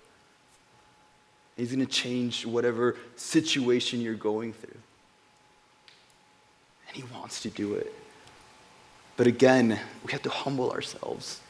He's 1.57 1.75
going 1.75 1.85
to 1.85 1.93
change 1.93 2.47
whatever 2.47 2.97
situation 3.17 4.01
you're 4.01 4.15
going 4.15 4.53
through. 4.53 4.79
And 6.89 6.97
He 6.97 7.05
wants 7.15 7.43
to 7.43 7.51
do 7.51 7.75
it. 7.75 7.93
But 9.17 9.27
again, 9.27 9.81
we 10.07 10.13
have 10.13 10.23
to 10.23 10.31
humble 10.31 10.71
ourselves. 10.71 11.41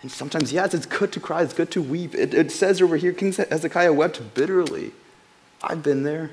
And 0.00 0.10
sometimes, 0.10 0.52
yes, 0.52 0.74
it's 0.74 0.86
good 0.86 1.12
to 1.12 1.20
cry, 1.20 1.42
it's 1.42 1.54
good 1.54 1.70
to 1.72 1.82
weep. 1.82 2.14
It, 2.14 2.34
it 2.34 2.50
says 2.50 2.80
over 2.82 2.96
here, 2.96 3.12
King 3.12 3.32
Hezekiah 3.32 3.92
wept 3.92 4.34
bitterly. 4.34 4.92
I've 5.62 5.82
been 5.82 6.02
there. 6.02 6.30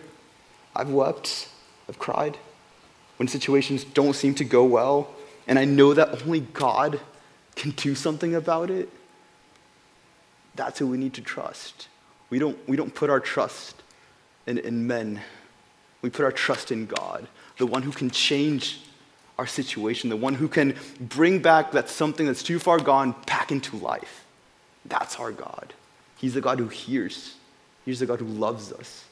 I've 0.75 0.89
wept. 0.89 1.49
I've 1.87 1.99
cried 1.99 2.37
when 3.21 3.27
situations 3.27 3.83
don't 3.83 4.15
seem 4.15 4.33
to 4.35 4.43
go 4.43 4.63
well. 4.63 5.09
And 5.47 5.59
I 5.59 5.65
know 5.65 5.93
that 5.93 6.23
only 6.23 6.39
God 6.39 6.99
can 7.55 7.71
do 7.71 7.95
something 7.95 8.35
about 8.35 8.69
it. 8.69 8.89
That's 10.55 10.79
who 10.79 10.87
we 10.87 10.97
need 10.97 11.13
to 11.15 11.21
trust. 11.21 11.87
We 12.29 12.39
don't, 12.39 12.57
we 12.67 12.77
don't 12.77 12.93
put 12.93 13.09
our 13.09 13.19
trust 13.19 13.83
in, 14.47 14.57
in 14.57 14.87
men, 14.87 15.21
we 16.01 16.09
put 16.09 16.25
our 16.25 16.31
trust 16.31 16.71
in 16.71 16.87
God, 16.87 17.27
the 17.57 17.65
one 17.65 17.83
who 17.83 17.91
can 17.91 18.09
change 18.09 18.81
our 19.37 19.45
situation, 19.47 20.09
the 20.09 20.17
one 20.17 20.33
who 20.33 20.47
can 20.47 20.75
bring 20.99 21.39
back 21.39 21.71
that 21.71 21.89
something 21.89 22.25
that's 22.25 22.43
too 22.43 22.59
far 22.59 22.79
gone 22.79 23.15
back 23.27 23.51
into 23.51 23.75
life. 23.77 24.25
That's 24.85 25.17
our 25.17 25.31
God. 25.31 25.73
He's 26.17 26.33
the 26.33 26.41
God 26.41 26.59
who 26.59 26.67
hears, 26.67 27.35
He's 27.85 27.99
the 27.99 28.05
God 28.05 28.19
who 28.19 28.25
loves 28.25 28.71
us. 28.71 29.05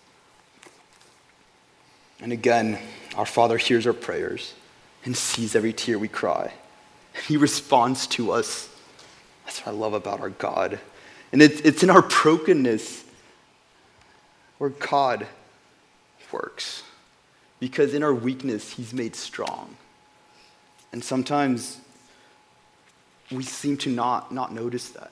And 2.22 2.32
again, 2.32 2.78
our 3.16 3.26
Father 3.26 3.58
hears 3.58 3.88
our 3.88 3.94
prayers 3.94 4.54
and 5.06 5.16
sees 5.16 5.56
every 5.56 5.74
tear 5.74 5.98
we 5.98 6.08
cry. 6.08 6.54
He 7.28 7.38
responds 7.38 8.08
to 8.08 8.32
us. 8.32 8.70
That's 9.46 9.66
what 9.66 9.74
I 9.74 9.76
love 9.76 9.94
about 9.94 10.20
our 10.20 10.30
God. 10.30 10.80
And 11.32 11.42
it's, 11.42 11.60
it's 11.62 11.84
in 11.84 11.90
our 11.90 12.02
brokenness 12.02 13.04
where 14.58 14.70
God 14.70 15.28
works. 16.32 16.84
Because 17.60 17.94
in 17.94 18.04
our 18.04 18.14
weakness, 18.14 18.72
He's 18.72 18.94
made 18.94 19.16
strong. 19.16 19.76
And 20.92 21.04
sometimes 21.04 21.80
we 23.32 23.44
seem 23.44 23.78
to 23.78 23.90
not, 23.90 24.32
not 24.32 24.54
notice 24.54 24.90
that. 24.90 25.12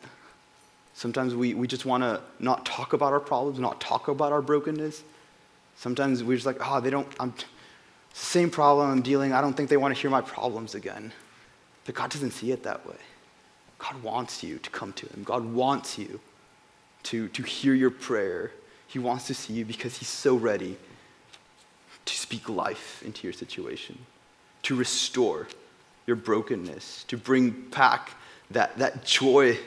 Sometimes 0.94 1.36
we, 1.36 1.54
we 1.54 1.68
just 1.68 1.86
want 1.86 2.02
to 2.02 2.22
not 2.40 2.66
talk 2.66 2.94
about 2.94 3.14
our 3.14 3.20
problems, 3.20 3.60
not 3.60 3.80
talk 3.80 4.08
about 4.08 4.32
our 4.32 4.42
brokenness. 4.42 5.04
Sometimes 5.76 6.24
we're 6.24 6.38
just 6.38 6.48
like, 6.48 6.58
oh, 6.60 6.82
they 6.82 6.90
don't, 6.90 7.08
I'm, 7.20 7.36
same 8.14 8.50
problem 8.50 8.90
I'm 8.90 9.02
dealing, 9.04 9.34
I 9.34 9.42
don't 9.42 9.54
think 9.54 9.70
they 9.70 9.78
want 9.78 9.96
to 9.96 10.02
hear 10.02 10.10
my 10.10 10.22
problems 10.22 10.74
again. 10.74 11.14
But 11.88 11.96
God 11.96 12.12
doesn't 12.12 12.32
see 12.32 12.52
it 12.52 12.64
that 12.64 12.86
way. 12.86 12.98
God 13.80 14.04
wants 14.04 14.44
you 14.44 14.60
to 14.60 14.70
come 14.70 14.92
to 14.94 15.08
Him. 15.08 15.24
God 15.24 15.46
wants 15.46 15.98
you 15.98 16.20
to, 17.04 17.30
to 17.30 17.44
hear 17.44 17.74
your 17.74 17.92
prayer. 17.92 18.52
He 18.88 19.00
wants 19.00 19.26
to 19.28 19.34
see 19.34 19.54
you 19.54 19.66
because 19.66 19.98
He's 19.98 20.10
so 20.10 20.36
ready 20.36 20.76
to 22.06 22.14
speak 22.14 22.50
life 22.50 23.02
into 23.06 23.26
your 23.26 23.34
situation, 23.34 23.98
to 24.64 24.76
restore 24.76 25.48
your 26.06 26.18
brokenness, 26.18 27.06
to 27.06 27.18
bring 27.18 27.52
back 27.52 28.12
that, 28.52 28.78
that 28.78 29.06
joy 29.06 29.58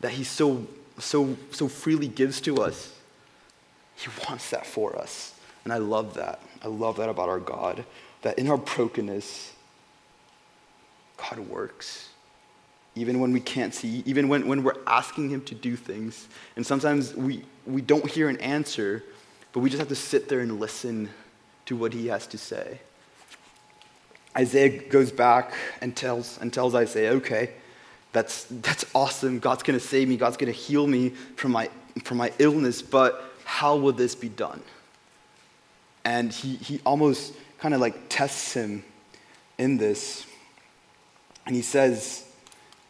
that 0.00 0.12
He 0.12 0.24
so, 0.24 0.66
so, 0.98 1.36
so 1.52 1.68
freely 1.68 2.08
gives 2.08 2.40
to 2.42 2.62
us. 2.62 2.92
He 3.96 4.08
wants 4.28 4.50
that 4.50 4.66
for 4.66 4.98
us. 4.98 5.34
And 5.64 5.72
I 5.72 5.78
love 5.78 6.14
that. 6.14 6.42
I 6.62 6.68
love 6.68 6.98
that 6.98 7.08
about 7.08 7.30
our 7.30 7.40
God, 7.40 7.86
that 8.20 8.38
in 8.38 8.50
our 8.50 8.58
brokenness, 8.58 9.52
God 11.16 11.40
works. 11.40 12.08
Even 12.94 13.20
when 13.20 13.32
we 13.32 13.40
can't 13.40 13.74
see, 13.74 14.02
even 14.06 14.28
when, 14.28 14.46
when 14.46 14.62
we're 14.62 14.78
asking 14.86 15.28
Him 15.28 15.42
to 15.42 15.54
do 15.54 15.76
things. 15.76 16.28
And 16.56 16.66
sometimes 16.66 17.14
we, 17.14 17.44
we 17.66 17.82
don't 17.82 18.10
hear 18.10 18.28
an 18.28 18.38
answer, 18.38 19.04
but 19.52 19.60
we 19.60 19.68
just 19.68 19.80
have 19.80 19.88
to 19.88 19.96
sit 19.96 20.28
there 20.28 20.40
and 20.40 20.58
listen 20.58 21.10
to 21.66 21.76
what 21.76 21.92
He 21.92 22.06
has 22.06 22.26
to 22.28 22.38
say. 22.38 22.80
Isaiah 24.36 24.68
goes 24.68 25.10
back 25.10 25.52
and 25.80 25.96
tells, 25.96 26.38
and 26.38 26.52
tells 26.52 26.74
Isaiah, 26.74 27.12
okay, 27.12 27.52
that's, 28.12 28.44
that's 28.44 28.86
awesome. 28.94 29.38
God's 29.38 29.62
going 29.62 29.78
to 29.78 29.84
save 29.84 30.08
me. 30.08 30.16
God's 30.16 30.36
going 30.36 30.52
to 30.52 30.58
heal 30.58 30.86
me 30.86 31.10
from 31.36 31.52
my, 31.52 31.68
from 32.02 32.16
my 32.16 32.32
illness, 32.38 32.80
but 32.80 33.34
how 33.44 33.76
will 33.76 33.92
this 33.92 34.14
be 34.14 34.28
done? 34.28 34.62
And 36.04 36.32
he, 36.32 36.56
he 36.56 36.80
almost 36.86 37.34
kind 37.58 37.74
of 37.74 37.80
like 37.80 38.08
tests 38.08 38.54
him 38.54 38.84
in 39.58 39.76
this. 39.76 40.26
And 41.46 41.54
he 41.54 41.62
says, 41.62 42.24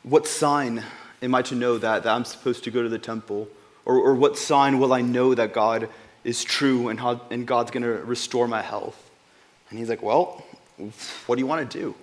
What 0.03 0.27
sign 0.27 0.83
am 1.23 1.35
I 1.35 1.43
to 1.43 1.55
know 1.55 1.79
that, 1.79 2.03
that 2.03 2.15
I'm 2.15 2.25
supposed 2.25 2.65
to 2.65 2.71
go 2.71 2.83
to 2.83 2.89
the 2.89 2.99
temple? 2.99 3.49
Or, 3.85 3.97
or 3.99 4.15
what 4.15 4.37
sign 4.37 4.81
will 4.81 4.93
I 4.93 5.03
know 5.03 5.35
that 5.35 5.53
God 5.53 5.89
is 6.25 6.43
true 6.43 6.89
and, 6.89 6.99
how, 6.99 7.21
and 7.31 7.47
God's 7.47 7.71
going 7.71 7.85
to 7.85 8.05
restore 8.05 8.49
my 8.49 8.63
health? 8.63 9.11
And 9.71 9.79
he's 9.79 9.89
like, 9.89 10.03
Well, 10.03 10.45
what 11.27 11.37
do 11.37 11.41
you 11.41 11.47
want 11.47 11.71
to 11.71 11.79
do? 11.79 11.95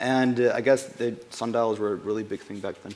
And 0.00 0.40
uh, 0.40 0.52
I 0.54 0.60
guess 0.60 0.86
the 0.86 1.16
sundials 1.30 1.78
were 1.78 1.92
a 1.92 1.96
really 1.96 2.24
big 2.24 2.40
thing 2.40 2.60
back 2.60 2.74
then. 2.82 2.94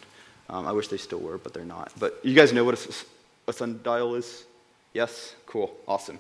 Um, 0.48 0.66
I 0.66 0.72
wish 0.72 0.88
they 0.88 0.96
still 0.96 1.20
were, 1.20 1.38
but 1.38 1.54
they're 1.54 1.64
not. 1.64 1.92
But 1.98 2.18
you 2.24 2.34
guys 2.34 2.52
know 2.52 2.64
what 2.64 2.74
a, 2.74 3.50
a 3.50 3.52
sundial 3.52 4.14
is? 4.14 4.44
Yes? 4.92 5.34
Cool. 5.46 5.72
Awesome. 5.86 6.18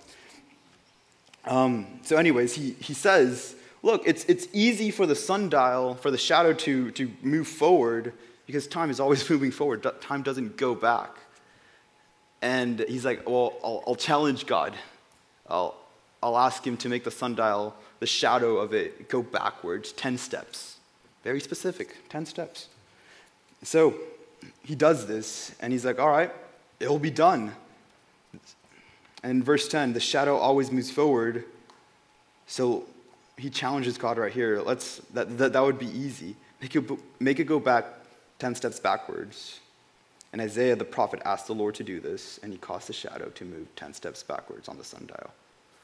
Um, 1.44 1.86
so, 2.02 2.16
anyways, 2.16 2.54
he, 2.54 2.76
he 2.80 2.92
says, 2.92 3.54
look, 3.86 4.02
it's, 4.04 4.24
it's 4.24 4.48
easy 4.52 4.90
for 4.90 5.06
the 5.06 5.14
sundial, 5.14 5.94
for 5.94 6.10
the 6.10 6.18
shadow 6.18 6.52
to, 6.52 6.90
to 6.90 7.08
move 7.22 7.46
forward 7.46 8.12
because 8.44 8.66
time 8.66 8.90
is 8.90 8.98
always 8.98 9.30
moving 9.30 9.52
forward. 9.52 9.86
Time 10.00 10.22
doesn't 10.22 10.56
go 10.56 10.74
back. 10.74 11.10
And 12.42 12.80
he's 12.88 13.04
like, 13.04 13.28
well, 13.28 13.54
I'll, 13.64 13.84
I'll 13.86 13.94
challenge 13.94 14.44
God. 14.44 14.74
I'll, 15.48 15.76
I'll 16.20 16.36
ask 16.36 16.66
him 16.66 16.76
to 16.78 16.88
make 16.88 17.04
the 17.04 17.12
sundial 17.12 17.74
the 18.00 18.06
shadow 18.06 18.56
of 18.58 18.74
it 18.74 19.08
go 19.08 19.22
backwards 19.22 19.92
10 19.92 20.18
steps. 20.18 20.78
Very 21.22 21.40
specific, 21.40 21.96
10 22.08 22.26
steps. 22.26 22.68
So 23.62 23.94
he 24.64 24.74
does 24.74 25.06
this, 25.06 25.54
and 25.60 25.72
he's 25.72 25.84
like, 25.84 25.98
all 25.98 26.10
right, 26.10 26.32
it'll 26.80 26.98
be 26.98 27.10
done. 27.10 27.52
And 29.22 29.44
verse 29.44 29.68
10, 29.68 29.92
the 29.92 30.00
shadow 30.00 30.36
always 30.36 30.70
moves 30.72 30.90
forward. 30.90 31.44
So 32.46 32.84
he 33.36 33.50
challenges 33.50 33.98
God 33.98 34.18
right 34.18 34.32
here. 34.32 34.60
Let's, 34.60 34.98
that, 35.12 35.36
that, 35.38 35.52
that 35.52 35.62
would 35.62 35.78
be 35.78 35.86
easy. 35.86 36.36
Make 36.60 36.76
it, 36.76 36.90
make 37.20 37.38
it 37.38 37.44
go 37.44 37.60
back 37.60 37.84
10 38.38 38.54
steps 38.54 38.80
backwards. 38.80 39.60
And 40.32 40.40
Isaiah 40.40 40.76
the 40.76 40.84
prophet 40.84 41.20
asked 41.24 41.46
the 41.46 41.54
Lord 41.54 41.74
to 41.76 41.84
do 41.84 42.00
this, 42.00 42.38
and 42.42 42.52
he 42.52 42.58
caused 42.58 42.88
the 42.88 42.92
shadow 42.92 43.28
to 43.30 43.44
move 43.44 43.74
10 43.76 43.94
steps 43.94 44.22
backwards 44.22 44.68
on 44.68 44.78
the 44.78 44.84
sundial. 44.84 45.30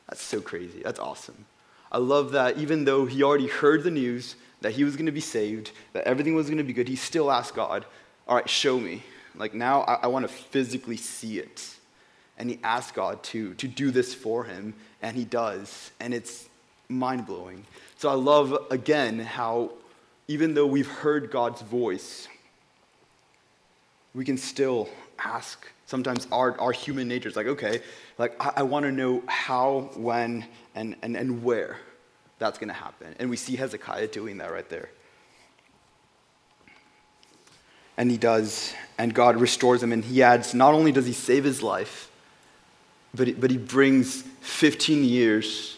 That's 0.08 0.22
so 0.22 0.40
crazy. 0.40 0.82
That's 0.82 0.98
awesome. 0.98 1.46
I 1.90 1.98
love 1.98 2.32
that 2.32 2.56
even 2.56 2.84
though 2.84 3.06
he 3.06 3.22
already 3.22 3.46
heard 3.46 3.82
the 3.82 3.90
news 3.90 4.36
that 4.62 4.72
he 4.72 4.84
was 4.84 4.96
going 4.96 5.06
to 5.06 5.12
be 5.12 5.20
saved, 5.20 5.72
that 5.92 6.04
everything 6.04 6.34
was 6.34 6.46
going 6.46 6.58
to 6.58 6.64
be 6.64 6.72
good, 6.72 6.88
he 6.88 6.96
still 6.96 7.30
asked 7.30 7.54
God, 7.54 7.84
All 8.26 8.36
right, 8.36 8.48
show 8.48 8.78
me. 8.80 9.02
Like 9.34 9.54
now 9.54 9.82
I, 9.82 9.94
I 10.02 10.06
want 10.06 10.26
to 10.26 10.32
physically 10.32 10.96
see 10.96 11.38
it. 11.38 11.76
And 12.38 12.48
he 12.50 12.58
asked 12.64 12.94
God 12.94 13.22
to, 13.24 13.54
to 13.54 13.68
do 13.68 13.90
this 13.90 14.14
for 14.14 14.44
him, 14.44 14.74
and 15.02 15.16
he 15.16 15.24
does. 15.24 15.90
And 16.00 16.14
it's 16.14 16.48
mind 16.88 17.26
blowing. 17.26 17.64
So 17.98 18.08
I 18.08 18.14
love, 18.14 18.66
again, 18.70 19.18
how 19.18 19.72
even 20.28 20.54
though 20.54 20.66
we've 20.66 20.88
heard 20.88 21.30
God's 21.30 21.62
voice, 21.62 22.28
we 24.14 24.24
can 24.24 24.36
still 24.36 24.88
ask. 25.18 25.66
Sometimes 25.86 26.26
our, 26.32 26.58
our 26.60 26.72
human 26.72 27.08
nature 27.08 27.28
is 27.28 27.36
like, 27.36 27.46
okay, 27.46 27.82
like 28.18 28.34
I, 28.40 28.52
I 28.58 28.62
want 28.62 28.84
to 28.84 28.92
know 28.92 29.22
how, 29.26 29.90
when, 29.94 30.44
and, 30.74 30.96
and, 31.02 31.16
and 31.16 31.42
where 31.42 31.78
that's 32.38 32.58
going 32.58 32.68
to 32.68 32.74
happen. 32.74 33.14
And 33.18 33.30
we 33.30 33.36
see 33.36 33.56
Hezekiah 33.56 34.08
doing 34.08 34.38
that 34.38 34.52
right 34.52 34.68
there. 34.68 34.88
And 37.96 38.10
he 38.10 38.16
does, 38.16 38.74
and 38.98 39.12
God 39.14 39.36
restores 39.36 39.82
him, 39.82 39.92
and 39.92 40.02
he 40.02 40.22
adds, 40.22 40.54
not 40.54 40.72
only 40.72 40.92
does 40.92 41.06
he 41.06 41.12
save 41.12 41.44
his 41.44 41.62
life, 41.62 42.10
but 43.14 43.38
but 43.38 43.50
he 43.50 43.58
brings 43.58 44.22
15 44.40 45.04
years 45.04 45.76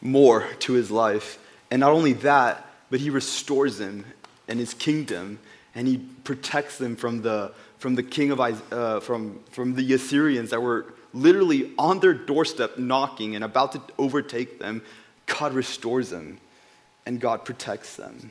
more 0.00 0.46
to 0.60 0.72
his 0.74 0.90
life. 0.90 1.38
And 1.70 1.80
not 1.80 1.92
only 1.92 2.12
that, 2.14 2.64
but 2.90 3.00
he 3.00 3.10
restores 3.10 3.80
him 3.80 4.04
and 4.48 4.58
his 4.60 4.74
kingdom, 4.74 5.38
and 5.74 5.88
he 5.88 5.98
protects 6.24 6.78
them 6.78 6.96
from 6.96 7.22
the, 7.22 7.52
from 7.78 7.94
the 7.96 8.02
king 8.02 8.30
of 8.30 8.40
uh, 8.40 9.00
from, 9.00 9.40
from 9.50 9.74
the 9.74 9.92
Assyrians 9.92 10.50
that 10.50 10.62
were 10.62 10.86
literally 11.12 11.72
on 11.78 12.00
their 12.00 12.14
doorstep 12.14 12.78
knocking 12.78 13.34
and 13.34 13.42
about 13.42 13.72
to 13.72 13.80
overtake 13.98 14.58
them, 14.58 14.82
God 15.26 15.54
restores 15.54 16.10
them 16.10 16.38
and 17.06 17.20
God 17.20 17.44
protects 17.44 17.96
them. 17.96 18.30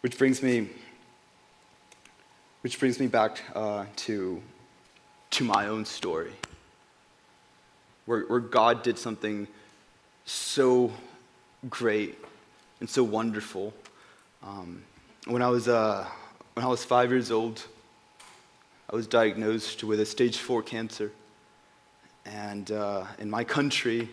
Which 0.00 0.18
brings 0.18 0.42
me, 0.42 0.68
which 2.62 2.78
brings 2.80 2.98
me 2.98 3.06
back 3.06 3.42
uh, 3.54 3.86
to, 3.96 4.42
to 5.30 5.44
my 5.44 5.68
own 5.68 5.84
story, 5.84 6.32
where, 8.06 8.22
where 8.22 8.40
God 8.40 8.82
did 8.82 8.98
something 8.98 9.46
so 10.32 10.92
great 11.68 12.18
and 12.80 12.88
so 12.88 13.04
wonderful. 13.04 13.72
Um, 14.42 14.82
when 15.26 15.42
I 15.42 15.48
was 15.48 15.68
uh, 15.68 16.06
when 16.54 16.64
I 16.64 16.68
was 16.68 16.84
five 16.84 17.10
years 17.10 17.30
old, 17.30 17.62
I 18.90 18.96
was 18.96 19.06
diagnosed 19.06 19.84
with 19.84 20.00
a 20.00 20.06
stage 20.06 20.38
four 20.38 20.62
cancer. 20.62 21.12
And 22.26 22.70
uh, 22.70 23.06
in 23.18 23.30
my 23.30 23.42
country, 23.42 24.08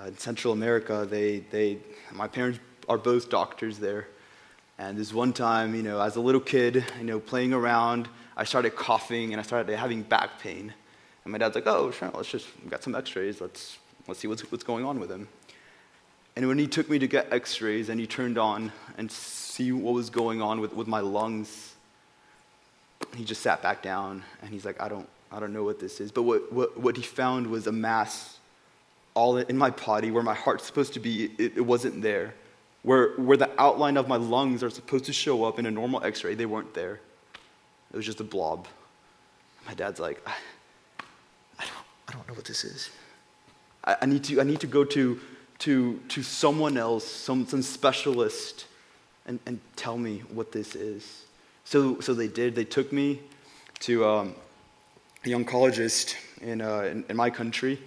uh, 0.00 0.04
in 0.04 0.18
Central 0.18 0.52
America, 0.52 1.06
they, 1.08 1.40
they, 1.50 1.78
my 2.12 2.28
parents 2.28 2.60
are 2.88 2.98
both 2.98 3.28
doctors 3.30 3.78
there. 3.78 4.08
And 4.78 4.96
this 4.96 5.12
one 5.12 5.32
time, 5.32 5.74
you 5.74 5.82
know, 5.82 6.00
as 6.00 6.16
a 6.16 6.20
little 6.20 6.40
kid, 6.40 6.84
you 6.98 7.04
know, 7.04 7.18
playing 7.18 7.52
around, 7.52 8.08
I 8.36 8.44
started 8.44 8.76
coughing 8.76 9.32
and 9.32 9.40
I 9.40 9.42
started 9.42 9.76
having 9.76 10.02
back 10.02 10.40
pain. 10.40 10.72
And 11.24 11.32
my 11.32 11.38
dad's 11.38 11.54
like, 11.54 11.66
oh, 11.66 11.90
sure, 11.90 12.10
let's 12.14 12.30
just 12.30 12.46
get 12.70 12.84
some 12.84 12.94
x-rays. 12.94 13.40
Let's, 13.40 13.78
let's 14.08 14.20
see 14.20 14.28
what's, 14.28 14.42
what's 14.50 14.64
going 14.64 14.84
on 14.84 15.00
with 15.00 15.10
him. 15.10 15.28
And 16.36 16.46
when 16.48 16.58
he 16.58 16.66
took 16.66 16.90
me 16.90 16.98
to 16.98 17.06
get 17.06 17.32
x-rays 17.32 17.88
and 17.88 17.98
he 17.98 18.06
turned 18.06 18.36
on 18.36 18.72
and 18.98 19.10
see 19.10 19.72
what 19.72 19.94
was 19.94 20.10
going 20.10 20.42
on 20.42 20.60
with, 20.60 20.74
with 20.74 20.86
my 20.86 21.00
lungs, 21.00 21.74
he 23.14 23.24
just 23.24 23.40
sat 23.40 23.62
back 23.62 23.82
down 23.82 24.22
and 24.42 24.50
he's 24.50 24.64
like, 24.64 24.80
I 24.80 24.88
don't, 24.88 25.08
I 25.32 25.40
don't 25.40 25.52
know 25.52 25.64
what 25.64 25.80
this 25.80 26.00
is. 26.00 26.12
But 26.12 26.24
what, 26.24 26.52
what, 26.52 26.78
what 26.78 26.96
he 26.96 27.02
found 27.02 27.46
was 27.46 27.66
a 27.66 27.72
mass 27.72 28.38
all 29.14 29.38
in 29.38 29.56
my 29.56 29.70
body 29.70 30.10
where 30.10 30.22
my 30.22 30.34
heart's 30.34 30.64
supposed 30.64 30.92
to 30.92 31.00
be, 31.00 31.30
it, 31.38 31.56
it 31.56 31.64
wasn't 31.64 32.02
there. 32.02 32.34
Where, 32.82 33.14
where 33.16 33.38
the 33.38 33.50
outline 33.58 33.96
of 33.96 34.06
my 34.06 34.16
lungs 34.16 34.62
are 34.62 34.70
supposed 34.70 35.06
to 35.06 35.12
show 35.12 35.42
up 35.44 35.58
in 35.58 35.66
a 35.66 35.70
normal 35.70 36.04
x 36.04 36.22
ray, 36.22 36.34
they 36.34 36.46
weren't 36.46 36.74
there. 36.74 37.00
It 37.92 37.96
was 37.96 38.04
just 38.04 38.20
a 38.20 38.24
blob. 38.24 38.68
My 39.66 39.74
dad's 39.74 39.98
like, 39.98 40.22
I, 40.26 40.34
I, 41.58 41.64
don't, 41.64 41.86
I 42.08 42.12
don't 42.12 42.28
know 42.28 42.34
what 42.34 42.44
this 42.44 42.62
is. 42.62 42.90
I, 43.86 43.96
I, 44.02 44.06
need, 44.06 44.24
to, 44.24 44.40
I 44.40 44.44
need 44.44 44.60
to 44.60 44.66
go 44.66 44.84
to, 44.84 45.20
to, 45.60 46.00
to 46.08 46.22
someone 46.22 46.76
else, 46.76 47.04
some, 47.04 47.46
some 47.46 47.62
specialist, 47.62 48.66
and, 49.26 49.40
and 49.46 49.60
tell 49.76 49.98
me 49.98 50.22
what 50.32 50.52
this 50.52 50.74
is. 50.74 51.24
So, 51.64 52.00
so 52.00 52.14
they 52.14 52.28
did. 52.28 52.54
They 52.54 52.64
took 52.64 52.92
me 52.92 53.20
to 53.80 54.06
um, 54.06 54.34
a 55.24 55.28
oncologist 55.28 56.14
in, 56.40 56.60
uh, 56.60 56.80
in, 56.82 57.04
in, 57.08 57.16
my 57.16 57.30
country. 57.30 57.80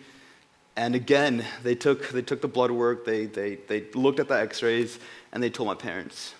And 0.75 0.95
again, 0.95 1.45
they 1.63 1.75
took, 1.75 2.09
they 2.09 2.21
took 2.21 2.41
the 2.41 2.47
blood 2.47 2.71
work, 2.71 3.05
they, 3.05 3.25
they, 3.25 3.55
they 3.55 3.85
looked 3.93 4.19
at 4.19 4.27
the 4.27 4.39
x 4.39 4.61
rays, 4.63 4.99
and 5.31 5.41
they 5.41 5.49
told 5.49 5.67
my 5.67 5.75
parents, 5.75 6.33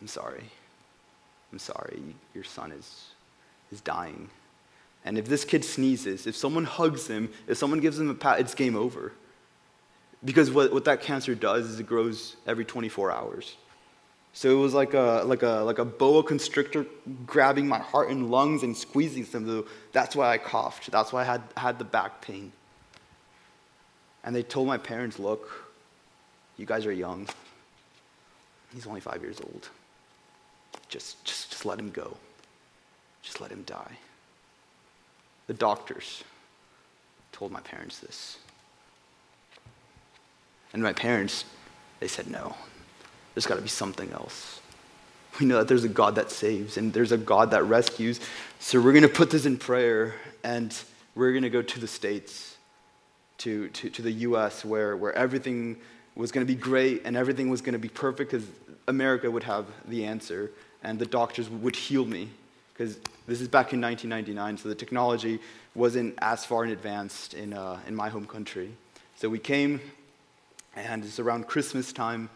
I'm 0.00 0.08
sorry. 0.08 0.44
I'm 1.52 1.58
sorry. 1.58 2.00
Your 2.34 2.44
son 2.44 2.72
is, 2.72 3.06
is 3.72 3.80
dying. 3.80 4.30
And 5.04 5.16
if 5.16 5.26
this 5.26 5.44
kid 5.44 5.64
sneezes, 5.64 6.26
if 6.26 6.36
someone 6.36 6.64
hugs 6.64 7.06
him, 7.06 7.30
if 7.46 7.56
someone 7.56 7.80
gives 7.80 7.98
him 7.98 8.10
a 8.10 8.14
pat, 8.14 8.40
it's 8.40 8.54
game 8.54 8.76
over. 8.76 9.12
Because 10.24 10.50
what, 10.50 10.72
what 10.72 10.84
that 10.84 11.00
cancer 11.00 11.34
does 11.34 11.66
is 11.66 11.80
it 11.80 11.86
grows 11.86 12.36
every 12.46 12.64
24 12.64 13.10
hours. 13.10 13.56
So 14.32 14.50
it 14.50 14.60
was 14.60 14.74
like 14.74 14.94
a, 14.94 15.22
like, 15.24 15.42
a, 15.42 15.62
like 15.62 15.78
a 15.78 15.84
boa 15.84 16.22
constrictor 16.22 16.86
grabbing 17.26 17.66
my 17.66 17.78
heart 17.78 18.10
and 18.10 18.30
lungs 18.30 18.62
and 18.62 18.76
squeezing 18.76 19.24
them. 19.24 19.64
That's 19.92 20.14
why 20.14 20.30
I 20.30 20.38
coughed. 20.38 20.90
That's 20.90 21.12
why 21.12 21.22
I 21.22 21.24
had, 21.24 21.42
had 21.56 21.78
the 21.78 21.84
back 21.84 22.20
pain. 22.20 22.52
And 24.22 24.36
they 24.36 24.42
told 24.42 24.68
my 24.68 24.76
parents, 24.76 25.18
look, 25.18 25.72
you 26.58 26.66
guys 26.66 26.84
are 26.84 26.92
young. 26.92 27.26
He's 28.72 28.86
only 28.86 29.00
five 29.00 29.22
years 29.22 29.40
old. 29.40 29.70
Just, 30.88 31.24
just, 31.24 31.50
just 31.50 31.64
let 31.64 31.78
him 31.78 31.90
go. 31.90 32.16
Just 33.22 33.40
let 33.40 33.50
him 33.50 33.62
die. 33.64 33.96
The 35.50 35.54
doctors 35.54 36.22
told 37.32 37.50
my 37.50 37.58
parents 37.58 37.98
this. 37.98 38.38
And 40.72 40.80
my 40.80 40.92
parents, 40.92 41.44
they 41.98 42.06
said, 42.06 42.30
no, 42.30 42.54
there's 43.34 43.46
got 43.46 43.56
to 43.56 43.60
be 43.60 43.66
something 43.66 44.12
else. 44.12 44.60
We 45.40 45.46
know 45.46 45.58
that 45.58 45.66
there's 45.66 45.82
a 45.82 45.88
God 45.88 46.14
that 46.14 46.30
saves 46.30 46.76
and 46.76 46.92
there's 46.92 47.10
a 47.10 47.18
God 47.18 47.50
that 47.50 47.64
rescues. 47.64 48.20
So 48.60 48.80
we're 48.80 48.92
going 48.92 49.02
to 49.02 49.08
put 49.08 49.32
this 49.32 49.44
in 49.44 49.56
prayer 49.56 50.14
and 50.44 50.72
we're 51.16 51.32
going 51.32 51.42
to 51.42 51.50
go 51.50 51.62
to 51.62 51.80
the 51.80 51.88
States, 51.88 52.56
to, 53.38 53.70
to, 53.70 53.90
to 53.90 54.02
the 54.02 54.12
US, 54.12 54.64
where, 54.64 54.96
where 54.96 55.12
everything 55.14 55.78
was 56.14 56.30
going 56.30 56.46
to 56.46 56.54
be 56.54 56.56
great 56.56 57.02
and 57.04 57.16
everything 57.16 57.50
was 57.50 57.60
going 57.60 57.72
to 57.72 57.80
be 57.80 57.88
perfect 57.88 58.30
because 58.30 58.46
America 58.86 59.28
would 59.28 59.42
have 59.42 59.66
the 59.88 60.04
answer 60.04 60.52
and 60.84 61.00
the 61.00 61.06
doctors 61.06 61.50
would 61.50 61.74
heal 61.74 62.04
me. 62.04 62.28
Because 62.72 62.98
this 63.30 63.40
is 63.40 63.46
back 63.46 63.72
in 63.72 63.80
1999, 63.80 64.58
so 64.58 64.68
the 64.68 64.74
technology 64.74 65.38
wasn't 65.76 66.12
as 66.18 66.44
far 66.44 66.64
in 66.64 66.72
advanced 66.72 67.32
in, 67.32 67.52
uh, 67.52 67.78
in 67.86 67.94
my 67.94 68.08
home 68.08 68.26
country. 68.26 68.72
So 69.14 69.28
we 69.28 69.38
came, 69.38 69.80
and 70.74 71.04
it's 71.04 71.20
around 71.20 71.46
Christmas 71.46 71.92
time 71.92 72.28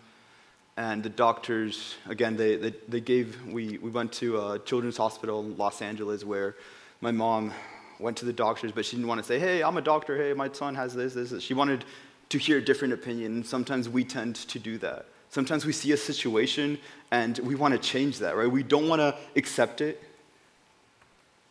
and 0.76 1.02
the 1.02 1.09
doctors 1.09 1.94
again 2.09 2.37
they, 2.37 2.57
they, 2.57 2.74
they, 2.88 3.00
gave 3.00 3.44
we, 3.46 3.78
we 3.78 3.90
went 3.90 4.12
to 4.12 4.40
a 4.40 4.59
children's 4.59 4.96
hospital 4.96 5.38
in 5.38 5.57
los 5.57 5.80
angeles 5.80 6.24
where 6.24 6.57
my 7.00 7.12
mom 7.12 7.52
went 8.00 8.16
to 8.16 8.24
the 8.24 8.33
doctors 8.33 8.72
but 8.72 8.85
she 8.85 8.96
didn't 8.96 9.07
want 9.07 9.20
to 9.20 9.24
say 9.24 9.38
hey 9.38 9.62
i'm 9.62 9.76
a 9.76 9.80
doctor 9.80 10.16
hey 10.16 10.33
my 10.33 10.50
son 10.50 10.74
has 10.74 10.92
this 10.92 11.14
this, 11.14 11.30
this. 11.30 11.44
she 11.44 11.54
wanted 11.54 11.85
to 12.28 12.38
hear 12.38 12.59
a 12.59 12.61
different 12.61 12.92
opinion 12.92 13.35
and 13.35 13.46
sometimes 13.46 13.88
we 13.88 14.02
tend 14.02 14.35
to 14.35 14.59
do 14.59 14.76
that 14.76 15.07
sometimes 15.30 15.64
we 15.64 15.72
see 15.72 15.92
a 15.92 15.96
situation 15.96 16.76
and 17.12 17.38
we 17.38 17.54
want 17.54 17.70
to 17.70 17.78
change 17.78 18.18
that 18.18 18.35
right 18.37 18.50
we 18.50 18.64
don't 18.64 18.88
want 18.88 18.98
to 18.98 19.16
accept 19.37 19.80
it 19.80 20.02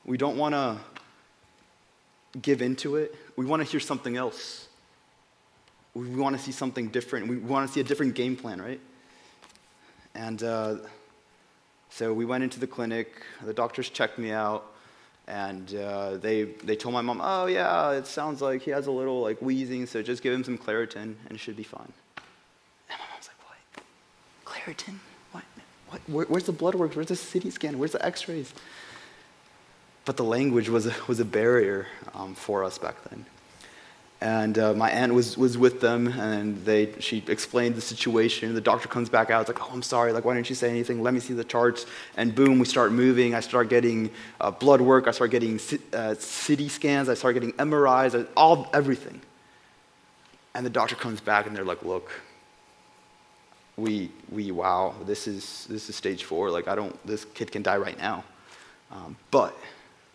we 0.06 0.18
don't 0.18 0.38
want 0.38 0.54
to 0.54 0.78
give 2.42 2.62
into 2.62 2.96
it 2.96 3.16
we 3.36 3.46
want 3.46 3.64
to 3.64 3.70
hear 3.70 3.80
something 3.80 4.18
else 4.18 4.68
we 5.94 6.08
want 6.10 6.36
to 6.36 6.42
see 6.42 6.52
something 6.52 6.88
different 6.88 7.28
we 7.28 7.38
want 7.38 7.68
to 7.68 7.74
see 7.74 7.80
a 7.80 7.84
different 7.84 8.16
game 8.16 8.36
plan 8.36 8.62
right 8.62 8.80
and 10.16 10.44
uh, 10.44 10.76
so 11.94 12.12
we 12.12 12.26
went 12.26 12.44
into 12.44 12.60
the 12.60 12.66
clinic. 12.66 13.22
The 13.44 13.54
doctors 13.54 13.88
checked 13.88 14.18
me 14.18 14.32
out, 14.32 14.66
and 15.28 15.76
uh, 15.76 16.18
they, 16.18 16.46
they 16.64 16.76
told 16.76 16.94
my 16.94 17.02
mom, 17.02 17.22
oh, 17.24 17.46
yeah, 17.46 17.92
it 17.92 18.08
sounds 18.08 18.42
like 18.42 18.64
he 18.64 18.72
has 18.72 18.88
a 18.88 18.92
little 18.92 19.22
like 19.22 19.40
wheezing, 19.44 19.86
so 19.86 20.02
just 20.02 20.24
give 20.24 20.34
him 20.34 20.44
some 20.44 20.58
Claritin, 20.58 21.14
and 21.28 21.32
it 21.32 21.40
should 21.40 21.56
be 21.56 21.62
fine. 21.62 21.94
And 22.90 22.98
my 23.00 23.06
mom's 23.14 23.30
like, 23.30 23.38
what? 23.48 23.84
Claritin? 24.44 24.96
What? 25.34 25.44
what? 25.90 26.02
Where, 26.08 26.26
where's 26.26 26.46
the 26.46 26.52
blood 26.52 26.74
work? 26.74 26.96
Where's 26.96 27.10
the 27.10 27.40
CT 27.42 27.54
scan? 27.54 27.78
Where's 27.78 27.92
the 27.92 28.04
x-rays? 28.04 28.56
But 30.06 30.18
the 30.18 30.24
language 30.24 30.70
was 30.70 30.88
a, 30.88 30.94
was 31.08 31.20
a 31.20 31.26
barrier 31.26 31.88
um, 32.14 32.36
for 32.36 32.64
us 32.64 32.78
back 32.78 32.96
then. 33.10 33.26
And 34.24 34.58
uh, 34.58 34.74
my 34.74 34.90
aunt 34.90 35.14
was, 35.14 35.38
was 35.38 35.58
with 35.58 35.82
them, 35.82 36.08
and 36.08 36.64
they, 36.64 36.94
she 37.02 37.22
explained 37.28 37.76
the 37.76 37.82
situation. 37.82 38.56
The 38.56 38.62
doctor 38.62 38.88
comes 38.88 39.10
back 39.10 39.30
out, 39.30 39.42
it's 39.42 39.50
like, 39.50 39.62
oh, 39.62 39.74
I'm 39.74 39.84
sorry, 39.84 40.14
like, 40.14 40.24
why 40.24 40.34
didn't 40.34 40.48
you 40.48 40.56
say 40.56 40.70
anything? 40.70 41.04
Let 41.04 41.14
me 41.14 41.20
see 41.20 41.34
the 41.34 41.44
charts. 41.44 41.86
And 42.16 42.34
boom, 42.34 42.58
we 42.58 42.64
start 42.66 42.94
moving. 42.94 43.36
I 43.36 43.42
start 43.42 43.68
getting 43.68 44.12
uh, 44.40 44.52
blood 44.52 44.80
work. 44.80 45.10
I 45.10 45.12
start 45.12 45.32
getting 45.32 45.60
uh, 45.92 46.16
CT 46.16 46.72
scans. 46.72 47.10
I 47.10 47.16
start 47.16 47.34
getting 47.34 47.52
MRIs, 47.54 48.26
all, 48.38 48.70
everything. 48.74 49.20
And 50.56 50.66
the 50.66 50.70
doctor 50.70 50.96
comes 50.96 51.20
back, 51.20 51.46
and 51.46 51.54
they're 51.54 51.66
like, 51.66 51.84
look, 51.84 52.10
we, 53.76 54.10
we, 54.32 54.52
wow, 54.52 54.96
this 55.06 55.28
is, 55.28 55.68
this 55.70 55.90
is 55.90 55.98
stage 55.98 56.24
four. 56.24 56.50
Like, 56.50 56.70
I 56.70 56.76
don't, 56.76 56.98
this 57.06 57.26
kid 57.26 57.52
can 57.52 57.62
die 57.62 57.78
right 57.78 57.98
now. 57.98 58.24
Um, 58.90 59.18
but 59.32 59.58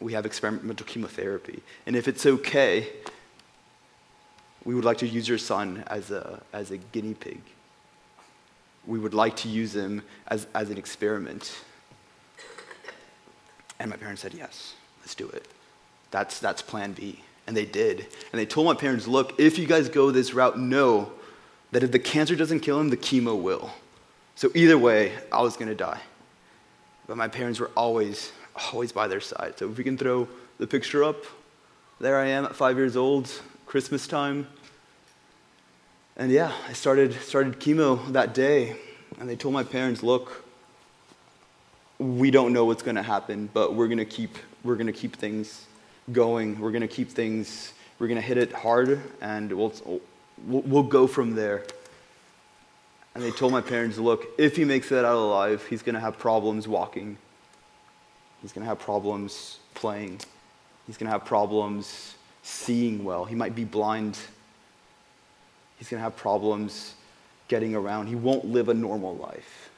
we 0.00 0.12
have 0.12 0.26
experimental 0.26 0.86
chemotherapy. 0.86 1.62
And 1.86 1.96
if 1.96 2.08
it's 2.08 2.24
okay, 2.24 2.88
we 4.64 4.74
would 4.74 4.84
like 4.84 4.98
to 4.98 5.06
use 5.06 5.28
your 5.28 5.38
son 5.38 5.84
as 5.86 6.10
a, 6.10 6.42
as 6.52 6.70
a 6.70 6.76
guinea 6.76 7.14
pig. 7.14 7.40
We 8.86 8.98
would 8.98 9.14
like 9.14 9.36
to 9.36 9.48
use 9.48 9.74
him 9.74 10.02
as, 10.28 10.46
as 10.54 10.70
an 10.70 10.78
experiment. 10.78 11.58
And 13.78 13.90
my 13.90 13.96
parents 13.96 14.22
said, 14.22 14.34
yes, 14.34 14.74
let's 15.00 15.14
do 15.14 15.28
it. 15.28 15.46
That's, 16.10 16.40
that's 16.40 16.62
plan 16.62 16.92
B. 16.92 17.20
And 17.46 17.56
they 17.56 17.64
did. 17.64 18.00
And 18.32 18.38
they 18.38 18.46
told 18.46 18.66
my 18.66 18.74
parents, 18.74 19.06
look, 19.06 19.38
if 19.38 19.58
you 19.58 19.66
guys 19.66 19.88
go 19.88 20.10
this 20.10 20.34
route, 20.34 20.58
know 20.58 21.12
that 21.70 21.82
if 21.82 21.92
the 21.92 21.98
cancer 21.98 22.36
doesn't 22.36 22.60
kill 22.60 22.80
him, 22.80 22.90
the 22.90 22.96
chemo 22.96 23.40
will. 23.40 23.70
So 24.34 24.50
either 24.54 24.78
way, 24.78 25.12
I 25.32 25.42
was 25.42 25.56
going 25.56 25.68
to 25.68 25.74
die. 25.74 26.00
But 27.06 27.16
my 27.16 27.28
parents 27.28 27.58
were 27.58 27.70
always, 27.76 28.32
always 28.72 28.92
by 28.92 29.08
their 29.08 29.20
side. 29.20 29.58
So 29.58 29.70
if 29.70 29.78
we 29.78 29.84
can 29.84 29.96
throw 29.98 30.28
the 30.58 30.66
picture 30.66 31.04
up, 31.04 31.24
there 32.00 32.18
I 32.18 32.26
am 32.26 32.44
at 32.44 32.54
five 32.54 32.76
years 32.76 32.96
old, 32.96 33.30
Christmas 33.66 34.06
time. 34.06 34.46
And 36.16 36.30
yeah, 36.30 36.52
I 36.68 36.72
started, 36.72 37.12
started 37.14 37.60
chemo 37.60 38.12
that 38.12 38.34
day, 38.34 38.76
and 39.20 39.28
they 39.28 39.36
told 39.36 39.54
my 39.54 39.64
parents, 39.64 40.02
look, 40.02 40.44
we 41.98 42.30
don't 42.30 42.52
know 42.52 42.64
what's 42.64 42.82
going 42.82 42.96
to 42.96 43.02
happen, 43.02 43.48
but 43.52 43.74
we're 43.74 43.88
going 43.88 43.98
to 43.98 44.04
keep, 44.04 44.36
we're 44.64 44.76
going 44.76 44.86
to 44.86 44.92
keep 44.92 45.16
things 45.16 45.66
going. 46.12 46.58
We're 46.58 46.70
going 46.70 46.82
to 46.82 46.88
keep 46.88 47.10
things, 47.10 47.72
we're 47.98 48.08
going 48.08 48.20
to 48.20 48.26
hit 48.26 48.38
it 48.38 48.52
hard, 48.52 49.00
and 49.20 49.52
we'll, 49.52 49.72
we'll, 50.46 50.62
we'll 50.62 50.82
go 50.82 51.06
from 51.06 51.34
there. 51.34 51.64
And 53.14 53.24
they 53.24 53.30
told 53.30 53.52
my 53.52 53.60
parents, 53.60 53.98
look, 53.98 54.26
if 54.38 54.56
he 54.56 54.64
makes 54.64 54.92
it 54.92 55.04
out 55.04 55.16
alive, 55.16 55.66
he's 55.66 55.82
going 55.82 55.94
to 55.94 56.00
have 56.00 56.18
problems 56.18 56.68
walking. 56.68 57.18
He's 58.42 58.52
going 58.52 58.62
to 58.62 58.68
have 58.68 58.78
problems 58.78 59.58
playing. 59.74 60.20
He's 60.86 60.96
going 60.96 61.06
to 61.06 61.12
have 61.12 61.24
problems 61.24 62.14
seeing 62.42 63.04
well. 63.04 63.24
He 63.24 63.34
might 63.34 63.54
be 63.54 63.64
blind. 63.64 64.18
He's 65.78 65.88
going 65.88 65.98
to 65.98 66.04
have 66.04 66.16
problems 66.16 66.94
getting 67.48 67.74
around. 67.74 68.06
He 68.06 68.14
won't 68.14 68.44
live 68.44 68.68
a 68.68 68.74
normal 68.74 69.16
life. 69.16 69.70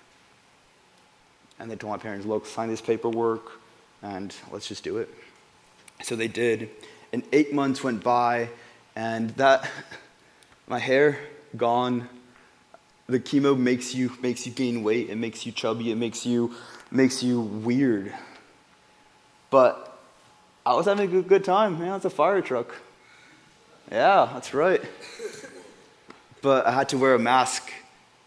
And 1.59 1.71
they 1.71 1.77
told 1.77 1.93
my 1.93 1.99
parents, 1.99 2.27
look, 2.27 2.47
sign 2.47 2.69
this 2.69 2.81
paperwork 2.81 3.61
and 4.03 4.35
let's 4.51 4.67
just 4.67 4.83
do 4.83 4.99
it. 4.99 5.09
So 6.03 6.17
they 6.17 6.29
did. 6.29 6.71
And 7.13 7.23
eight 7.33 7.53
months 7.53 7.83
went 7.83 8.03
by, 8.03 8.49
and 8.97 9.31
that, 9.31 9.69
my 10.69 10.79
hair 10.79 11.19
gone. 11.57 12.09
The 13.09 13.21
chemo 13.21 13.59
makes 13.59 13.93
you 13.95 14.13
makes 14.23 14.47
you 14.47 14.53
gain 14.53 14.85
weight. 14.85 15.11
It 15.11 15.17
makes 15.17 15.45
you 15.45 15.51
chubby. 15.51 15.91
It 15.91 15.97
makes 15.97 16.25
you 16.25 16.55
makes 16.93 17.23
you 17.25 17.41
weird. 17.41 18.15
But 19.51 19.99
I 20.65 20.75
was 20.75 20.87
having 20.87 21.15
a 21.17 21.23
good, 21.23 21.45
time. 21.45 21.81
Man, 21.81 21.95
it's 21.95 22.05
a 22.05 22.11
fire 22.11 22.41
truck. 22.41 22.75
Yeah, 23.91 24.31
that's 24.33 24.55
right. 24.55 24.81
But 26.43 26.67
I 26.67 26.71
had 26.71 26.89
to 26.91 26.99
wear 26.99 27.15
a 27.15 27.19
mask 27.19 27.73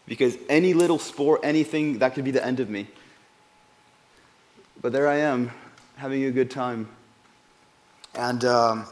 because 0.05 0.37
any 0.49 0.73
little 0.73 0.99
sport, 0.99 1.41
anything, 1.43 1.99
that 1.99 2.13
could 2.13 2.25
be 2.25 2.31
the 2.31 2.45
end 2.45 2.59
of 2.59 2.69
me. 2.69 2.87
But 4.81 4.91
there 4.91 5.07
I 5.07 5.19
am, 5.19 5.51
having 5.95 6.25
a 6.25 6.31
good 6.31 6.51
time. 6.51 6.89
And 8.13 8.43
um, 8.43 8.85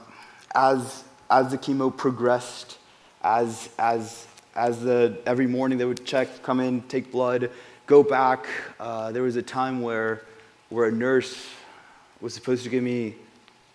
as, 0.55 1.03
as 1.29 1.51
the 1.51 1.57
chemo 1.57 1.95
progressed, 1.95 2.77
as, 3.21 3.69
as, 3.77 4.25
as 4.55 4.81
the, 4.81 5.17
every 5.25 5.47
morning 5.47 5.77
they 5.77 5.85
would 5.85 6.05
check, 6.05 6.41
come 6.41 6.61
in, 6.61 6.81
take 6.83 7.11
blood, 7.11 7.51
go 7.85 8.01
back, 8.01 8.47
uh, 8.79 9.11
there 9.11 9.23
was 9.23 9.35
a 9.35 9.41
time 9.41 9.81
where, 9.81 10.23
where 10.69 10.87
a 10.87 10.91
nurse 10.91 11.45
was 12.21 12.33
supposed 12.33 12.63
to 12.63 12.69
give 12.69 12.83
me 12.83 13.15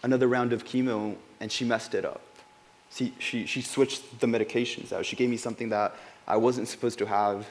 another 0.03 0.29
round 0.29 0.53
of 0.53 0.65
chemo 0.65 1.17
and 1.41 1.51
she 1.51 1.65
messed 1.65 1.95
it 1.95 2.05
up. 2.05 2.23
See, 2.91 3.13
she, 3.19 3.45
she 3.47 3.61
switched 3.61 4.21
the 4.21 4.27
medications 4.27 4.93
out. 4.93 5.05
She 5.05 5.17
gave 5.17 5.29
me 5.29 5.37
something 5.37 5.69
that 5.71 5.97
I 6.27 6.37
wasn't 6.37 6.69
supposed 6.69 6.99
to 7.01 7.07
have, 7.07 7.47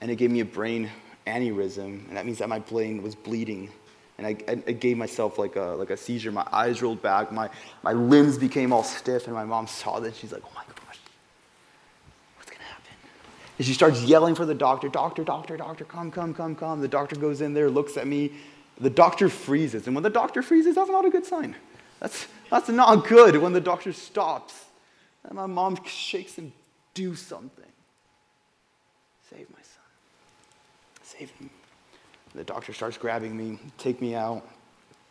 and 0.00 0.10
it 0.10 0.16
gave 0.16 0.30
me 0.30 0.40
a 0.40 0.44
brain 0.44 0.90
aneurysm, 1.26 2.06
and 2.08 2.16
that 2.16 2.26
means 2.26 2.38
that 2.38 2.48
my 2.48 2.58
brain 2.58 3.02
was 3.02 3.14
bleeding. 3.14 3.70
And 4.18 4.26
I, 4.26 4.36
I, 4.48 4.52
I 4.66 4.72
gave 4.72 4.96
myself 4.96 5.38
like 5.38 5.56
a, 5.56 5.74
like 5.78 5.90
a 5.90 5.96
seizure. 5.96 6.32
My 6.32 6.46
eyes 6.52 6.82
rolled 6.82 7.02
back, 7.02 7.32
my, 7.32 7.48
my 7.82 7.92
limbs 7.92 8.38
became 8.38 8.72
all 8.72 8.82
stiff, 8.82 9.26
and 9.26 9.34
my 9.34 9.44
mom 9.44 9.66
saw 9.66 10.00
this. 10.00 10.16
She's 10.16 10.32
like, 10.32 10.42
oh 10.44 10.52
my 10.54 10.62
gosh, 10.68 10.98
what's 12.36 12.50
gonna 12.50 12.64
happen? 12.64 12.92
And 13.58 13.66
she 13.66 13.74
starts 13.74 14.02
yelling 14.02 14.34
for 14.34 14.46
the 14.46 14.54
doctor, 14.54 14.88
doctor, 14.88 15.24
doctor, 15.24 15.56
doctor, 15.56 15.84
come, 15.84 16.10
come, 16.10 16.34
come, 16.34 16.54
come. 16.54 16.80
The 16.80 16.88
doctor 16.88 17.16
goes 17.16 17.40
in 17.40 17.54
there, 17.54 17.70
looks 17.70 17.96
at 17.96 18.06
me. 18.06 18.32
The 18.78 18.90
doctor 18.90 19.28
freezes, 19.28 19.86
and 19.86 19.96
when 19.96 20.02
the 20.02 20.10
doctor 20.10 20.42
freezes, 20.42 20.74
that's 20.74 20.90
not 20.90 21.04
a 21.04 21.10
good 21.10 21.24
sign. 21.24 21.56
That's, 22.00 22.26
that's 22.50 22.68
not 22.68 23.06
good 23.06 23.36
when 23.38 23.52
the 23.52 23.60
doctor 23.60 23.92
stops. 23.92 24.66
And 25.24 25.34
my 25.34 25.46
mom 25.46 25.78
shakes 25.84 26.34
him, 26.34 26.52
do 26.94 27.14
something. 27.14 27.64
Save 29.30 29.48
my 29.50 29.62
son. 29.62 29.82
Save 31.02 31.30
him. 31.30 31.50
The 32.34 32.44
doctor 32.44 32.74
starts 32.74 32.98
grabbing 32.98 33.34
me, 33.34 33.58
take 33.78 34.00
me 34.00 34.14
out. 34.14 34.46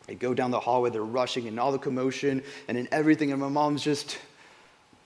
I 0.08 0.14
go 0.14 0.32
down 0.32 0.52
the 0.52 0.60
hallway, 0.60 0.90
they're 0.90 1.02
rushing 1.02 1.48
and 1.48 1.58
all 1.58 1.72
the 1.72 1.78
commotion 1.78 2.42
and 2.68 2.78
in 2.78 2.86
everything, 2.92 3.32
and 3.32 3.40
my 3.40 3.48
mom's 3.48 3.82
just 3.82 4.18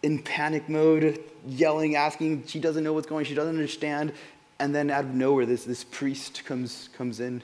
in 0.02 0.18
panic 0.18 0.68
mode, 0.68 1.18
yelling, 1.46 1.96
asking. 1.96 2.46
She 2.46 2.60
doesn't 2.60 2.84
know 2.84 2.92
what's 2.92 3.06
going 3.06 3.20
on, 3.20 3.24
she 3.24 3.34
doesn't 3.34 3.54
understand. 3.54 4.12
And 4.58 4.74
then 4.74 4.90
out 4.90 5.04
of 5.04 5.14
nowhere, 5.14 5.46
this, 5.46 5.64
this 5.64 5.84
priest 5.84 6.44
comes, 6.44 6.90
comes 6.92 7.20
in 7.20 7.42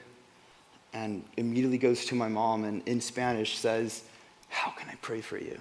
and 0.93 1.23
immediately 1.37 1.77
goes 1.77 2.05
to 2.05 2.15
my 2.15 2.27
mom 2.27 2.63
and 2.63 2.87
in 2.87 3.01
Spanish 3.01 3.57
says, 3.57 4.03
How 4.49 4.71
can 4.71 4.89
I 4.89 4.95
pray 5.01 5.21
for 5.21 5.37
you? 5.37 5.59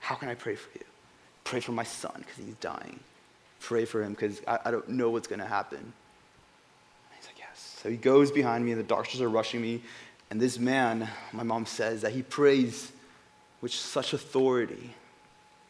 How 0.00 0.14
can 0.14 0.28
I 0.28 0.34
pray 0.34 0.54
for 0.54 0.70
you? 0.78 0.84
Pray 1.44 1.60
for 1.60 1.72
my 1.72 1.84
son 1.84 2.14
because 2.16 2.36
he's 2.36 2.54
dying. 2.56 3.00
Pray 3.60 3.84
for 3.84 4.02
him 4.02 4.12
because 4.12 4.40
I, 4.46 4.58
I 4.66 4.70
don't 4.70 4.88
know 4.88 5.10
what's 5.10 5.28
going 5.28 5.40
to 5.40 5.46
happen. 5.46 5.78
And 5.78 5.92
he's 7.16 7.26
like, 7.26 7.38
Yes. 7.38 7.78
So 7.82 7.90
he 7.90 7.96
goes 7.96 8.30
behind 8.30 8.64
me, 8.64 8.72
and 8.72 8.80
the 8.80 8.84
doctors 8.84 9.20
are 9.20 9.28
rushing 9.28 9.60
me. 9.60 9.82
And 10.30 10.40
this 10.40 10.58
man, 10.58 11.08
my 11.32 11.42
mom 11.42 11.66
says, 11.66 12.02
that 12.02 12.12
he 12.12 12.22
prays 12.22 12.92
with 13.60 13.72
such 13.72 14.12
authority, 14.12 14.94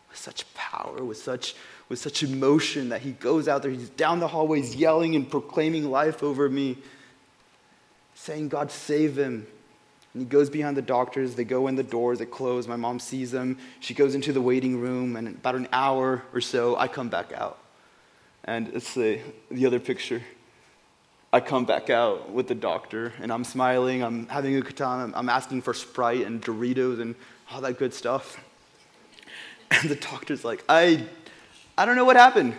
with 0.09 0.19
such 0.19 0.53
power, 0.55 1.05
with 1.05 1.19
such, 1.19 1.55
with 1.89 1.99
such 1.99 2.23
emotion 2.23 2.89
that 2.89 3.03
he 3.03 3.13
goes 3.13 3.49
out 3.49 3.63
there, 3.63 3.71
he's 3.71 3.91
down 3.91 4.19
the 4.19 4.29
hallways 4.29 4.75
yelling 4.75 5.15
and 5.15 5.31
proclaiming 5.31 5.91
life 5.91 6.23
over 6.23 6.49
me, 6.49 6.77
saying, 8.19 8.49
God, 8.49 8.71
save 8.71 9.17
him. 9.17 9.47
And 10.13 10.23
he 10.23 10.29
goes 10.29 10.51
behind 10.51 10.77
the 10.77 10.83
doctors. 10.83 11.35
They 11.35 11.45
go 11.45 11.69
in 11.69 11.77
the 11.77 11.83
doors, 11.83 12.19
they 12.19 12.27
close. 12.27 12.67
My 12.67 12.77
mom 12.77 12.99
sees 12.99 13.31
them. 13.31 13.59
She 13.81 13.95
goes 13.95 14.15
into 14.15 14.33
the 14.33 14.41
waiting 14.41 14.81
room, 14.81 15.17
and 15.17 15.29
about 15.29 15.55
an 15.55 15.69
hour 15.73 16.23
or 16.35 16.41
so, 16.41 16.77
I 16.77 16.89
come 16.89 17.09
back 17.09 17.33
out. 17.33 17.59
And 18.45 18.69
it's 18.69 18.95
the, 18.95 19.21
the 19.51 19.67
other 19.67 19.79
picture. 19.79 20.23
I 21.31 21.41
come 21.41 21.67
back 21.67 21.91
out 21.91 22.31
with 22.31 22.49
the 22.49 22.55
doctor 22.55 23.13
and 23.21 23.31
I'm 23.31 23.45
smiling, 23.45 24.03
I'm 24.03 24.27
having 24.29 24.57
a 24.57 24.63
good 24.63 24.79
time, 24.79 25.13
I'm 25.15 25.29
asking 25.29 25.61
for 25.61 25.75
Sprite 25.75 26.25
and 26.25 26.41
Doritos 26.41 27.03
and 27.03 27.15
all 27.53 27.61
that 27.61 27.79
good 27.79 27.95
stuff. 27.95 28.43
And 29.71 29.91
the 29.91 29.97
doctor's 29.97 30.47
like, 30.47 30.65
I, 30.67 31.05
I 31.77 31.85
don't 31.85 31.95
know 31.95 32.07
what 32.07 32.17
happened. 32.17 32.55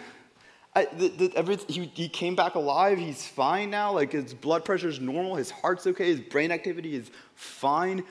I, 0.75 0.85
the, 0.85 1.07
the, 1.07 1.31
every, 1.35 1.57
he, 1.67 1.91
he 1.93 2.07
came 2.07 2.35
back 2.35 2.55
alive, 2.55 2.97
he's 2.97 3.25
fine 3.25 3.69
now, 3.69 3.91
like 3.91 4.11
his 4.11 4.33
blood 4.33 4.63
pressure 4.63 4.87
is 4.87 4.99
normal, 4.99 5.35
his 5.35 5.49
heart's 5.49 5.87
okay, 5.87 6.05
his 6.05 6.19
brain 6.19 6.51
activity 6.51 6.95
is 6.95 7.09
fine. 7.35 8.03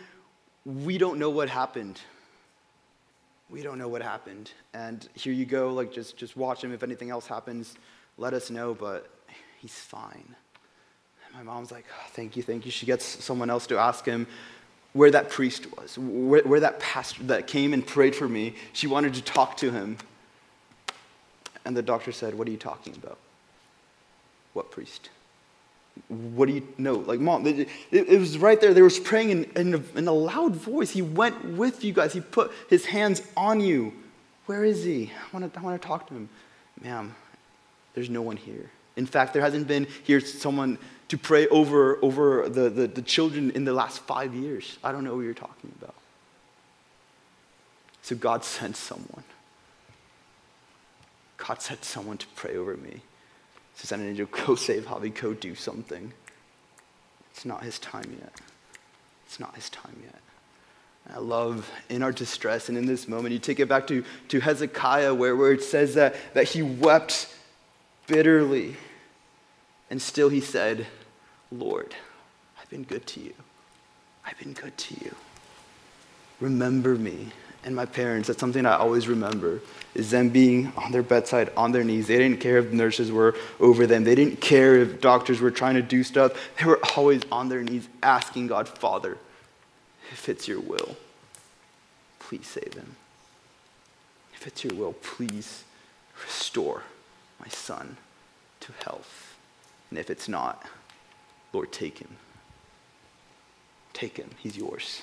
We 0.64 0.98
don't 0.98 1.18
know 1.18 1.30
what 1.30 1.48
happened. 1.48 2.00
We 3.48 3.62
don't 3.62 3.78
know 3.78 3.88
what 3.88 4.02
happened. 4.02 4.52
And 4.74 5.08
here 5.14 5.32
you 5.32 5.46
go, 5.46 5.72
like 5.72 5.92
just, 5.92 6.16
just 6.16 6.36
watch 6.36 6.62
him. 6.62 6.72
If 6.72 6.82
anything 6.82 7.10
else 7.10 7.26
happens, 7.26 7.76
let 8.18 8.34
us 8.34 8.50
know, 8.50 8.74
but 8.74 9.08
he's 9.60 9.74
fine 9.74 10.34
my 11.38 11.44
mom's 11.44 11.70
like, 11.70 11.84
oh, 11.92 12.06
thank 12.10 12.36
you, 12.36 12.42
thank 12.42 12.64
you. 12.64 12.72
She 12.72 12.86
gets 12.86 13.04
someone 13.04 13.50
else 13.50 13.66
to 13.68 13.78
ask 13.78 14.04
him 14.04 14.26
where 14.92 15.10
that 15.10 15.30
priest 15.30 15.66
was, 15.76 15.96
where, 15.98 16.42
where 16.42 16.60
that 16.60 16.80
pastor 16.80 17.22
that 17.24 17.46
came 17.46 17.72
and 17.72 17.86
prayed 17.86 18.16
for 18.16 18.28
me. 18.28 18.54
She 18.72 18.86
wanted 18.86 19.14
to 19.14 19.22
talk 19.22 19.56
to 19.58 19.70
him. 19.70 19.98
And 21.68 21.76
the 21.76 21.82
doctor 21.82 22.12
said, 22.12 22.34
What 22.34 22.48
are 22.48 22.50
you 22.50 22.56
talking 22.56 22.94
about? 22.96 23.18
What 24.54 24.70
priest? 24.70 25.10
What 26.08 26.46
do 26.46 26.54
you 26.54 26.66
know? 26.78 26.94
Like, 26.94 27.20
mom, 27.20 27.46
it, 27.46 27.68
it, 27.90 28.18
was 28.18 28.38
right 28.38 28.58
there. 28.58 28.72
They 28.72 28.80
were 28.80 28.90
praying 29.04 29.30
in, 29.30 29.44
in 29.54 29.74
a, 29.74 29.98
in 29.98 30.08
a 30.08 30.12
loud 30.12 30.56
voice. 30.56 30.90
He 30.90 31.02
went 31.02 31.44
with 31.44 31.84
you 31.84 31.92
guys, 31.92 32.14
he 32.14 32.20
put 32.20 32.52
his 32.70 32.86
hands 32.86 33.20
on 33.36 33.60
you. 33.60 33.92
Where 34.46 34.64
is 34.64 34.82
he? 34.82 35.12
I 35.12 35.36
want 35.36 35.52
to, 35.52 35.66
I 35.66 35.76
talk 35.76 36.06
to 36.06 36.14
him. 36.14 36.30
Ma'am, 36.82 37.14
there's 37.92 38.08
no 38.08 38.22
one 38.22 38.38
here. 38.38 38.70
In 38.96 39.04
fact, 39.04 39.34
there 39.34 39.42
hasn't 39.42 39.68
been 39.68 39.88
here 40.04 40.20
someone 40.20 40.78
to 41.08 41.18
pray 41.18 41.48
over, 41.48 42.02
over 42.02 42.48
the, 42.48 42.70
the, 42.70 42.86
the 42.86 43.02
children 43.02 43.50
in 43.50 43.66
the 43.66 43.74
last 43.74 43.98
five 44.00 44.34
years. 44.34 44.78
I 44.82 44.90
don't 44.90 45.04
know 45.04 45.16
what 45.16 45.20
you're 45.20 45.34
talking 45.34 45.70
about. 45.78 45.94
So 48.00 48.16
God 48.16 48.42
sent 48.56 48.74
someone. 48.74 49.24
God 51.38 51.62
said 51.62 51.84
someone 51.84 52.18
to 52.18 52.26
pray 52.34 52.56
over 52.56 52.76
me. 52.76 53.00
To 53.80 53.86
send 53.86 54.02
an 54.02 54.08
angel, 54.08 54.26
go 54.46 54.54
save 54.56 54.86
Javi, 54.86 55.14
go 55.14 55.32
do 55.32 55.54
something. 55.54 56.12
It's 57.30 57.44
not 57.44 57.62
his 57.62 57.78
time 57.78 58.16
yet. 58.20 58.32
It's 59.26 59.38
not 59.38 59.54
his 59.54 59.70
time 59.70 59.96
yet. 60.02 60.20
I 61.14 61.18
love 61.20 61.70
in 61.88 62.02
our 62.02 62.12
distress 62.12 62.68
and 62.68 62.76
in 62.76 62.86
this 62.86 63.08
moment, 63.08 63.32
you 63.32 63.38
take 63.38 63.60
it 63.60 63.68
back 63.68 63.86
to, 63.86 64.04
to 64.28 64.40
Hezekiah 64.40 65.14
where, 65.14 65.34
where 65.36 65.52
it 65.52 65.62
says 65.62 65.94
that, 65.94 66.16
that 66.34 66.48
he 66.48 66.60
wept 66.60 67.34
bitterly. 68.06 68.76
And 69.90 70.02
still 70.02 70.28
he 70.28 70.40
said, 70.40 70.86
Lord, 71.50 71.94
I've 72.60 72.68
been 72.68 72.82
good 72.82 73.06
to 73.06 73.20
you. 73.20 73.32
I've 74.24 74.38
been 74.38 74.52
good 74.52 74.76
to 74.76 74.94
you. 75.02 75.14
Remember 76.40 76.94
me. 76.94 77.28
And 77.68 77.76
my 77.76 77.84
parents, 77.84 78.28
that's 78.28 78.40
something 78.40 78.64
I 78.64 78.76
always 78.76 79.08
remember, 79.08 79.60
is 79.94 80.10
them 80.10 80.30
being 80.30 80.72
on 80.74 80.90
their 80.90 81.02
bedside, 81.02 81.52
on 81.54 81.70
their 81.70 81.84
knees. 81.84 82.06
They 82.06 82.16
didn't 82.16 82.40
care 82.40 82.56
if 82.56 82.72
nurses 82.72 83.12
were 83.12 83.36
over 83.60 83.86
them. 83.86 84.04
They 84.04 84.14
didn't 84.14 84.40
care 84.40 84.76
if 84.76 85.02
doctors 85.02 85.38
were 85.38 85.50
trying 85.50 85.74
to 85.74 85.82
do 85.82 86.02
stuff. 86.02 86.32
They 86.58 86.64
were 86.64 86.80
always 86.96 87.20
on 87.30 87.50
their 87.50 87.62
knees 87.62 87.86
asking 88.02 88.46
God, 88.46 88.70
Father, 88.70 89.18
if 90.10 90.30
it's 90.30 90.48
your 90.48 90.60
will, 90.60 90.96
please 92.20 92.46
save 92.46 92.72
him. 92.72 92.96
If 94.32 94.46
it's 94.46 94.64
your 94.64 94.72
will, 94.74 94.94
please 94.94 95.64
restore 96.24 96.84
my 97.38 97.48
son 97.48 97.98
to 98.60 98.72
health. 98.82 99.36
And 99.90 99.98
if 99.98 100.08
it's 100.08 100.26
not, 100.26 100.64
Lord, 101.52 101.70
take 101.70 101.98
him. 101.98 102.16
Take 103.92 104.16
him. 104.16 104.30
He's 104.38 104.56
yours. 104.56 105.02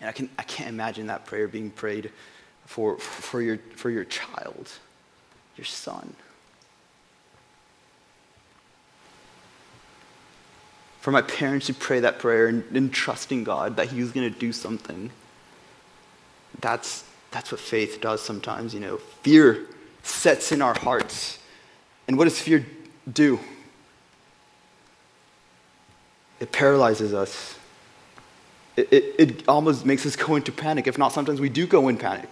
And 0.00 0.08
I, 0.08 0.12
can, 0.12 0.28
I 0.38 0.42
can't 0.42 0.68
imagine 0.68 1.08
that 1.08 1.26
prayer 1.26 1.48
being 1.48 1.70
prayed 1.70 2.10
for, 2.66 2.98
for, 2.98 3.42
your, 3.42 3.58
for 3.76 3.90
your 3.90 4.04
child, 4.04 4.70
your 5.56 5.64
son. 5.64 6.14
For 11.00 11.10
my 11.10 11.22
parents 11.22 11.66
to 11.66 11.74
pray 11.74 12.00
that 12.00 12.18
prayer 12.18 12.48
and, 12.48 12.64
and 12.76 12.92
trusting 12.92 13.44
God 13.44 13.76
that 13.76 13.88
He 13.88 14.00
was 14.00 14.12
going 14.12 14.30
to 14.32 14.38
do 14.38 14.52
something. 14.52 15.10
That's, 16.60 17.04
that's 17.30 17.50
what 17.50 17.60
faith 17.60 18.00
does 18.00 18.20
sometimes, 18.20 18.74
you 18.74 18.80
know. 18.80 18.98
Fear 19.22 19.66
sets 20.02 20.52
in 20.52 20.60
our 20.60 20.74
hearts. 20.74 21.38
And 22.06 22.18
what 22.18 22.24
does 22.24 22.40
fear 22.40 22.66
do? 23.10 23.38
It 26.40 26.52
paralyzes 26.52 27.14
us. 27.14 27.58
It, 28.78 29.14
it, 29.18 29.48
almost 29.48 29.84
makes 29.84 30.06
us 30.06 30.14
go 30.14 30.36
into 30.36 30.52
panic. 30.52 30.86
If 30.86 30.98
not, 30.98 31.12
sometimes 31.12 31.40
we 31.40 31.48
do 31.48 31.66
go 31.66 31.88
in 31.88 31.96
panic. 31.96 32.30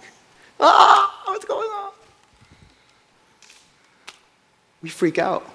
Ah, 0.59 1.23
what's 1.25 1.43
going 1.43 1.69
on? 1.69 1.91
We 4.81 4.89
freak 4.89 5.17
out. 5.19 5.49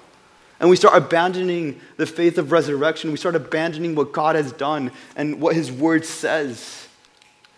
And 0.59 0.69
we 0.69 0.75
start 0.75 0.95
abandoning 0.95 1.81
the 1.97 2.05
faith 2.05 2.37
of 2.37 2.51
resurrection. 2.51 3.11
We 3.11 3.17
start 3.17 3.35
abandoning 3.35 3.95
what 3.95 4.11
God 4.11 4.35
has 4.35 4.51
done 4.51 4.91
and 5.15 5.41
what 5.41 5.55
His 5.55 5.71
Word 5.71 6.05
says. 6.05 6.87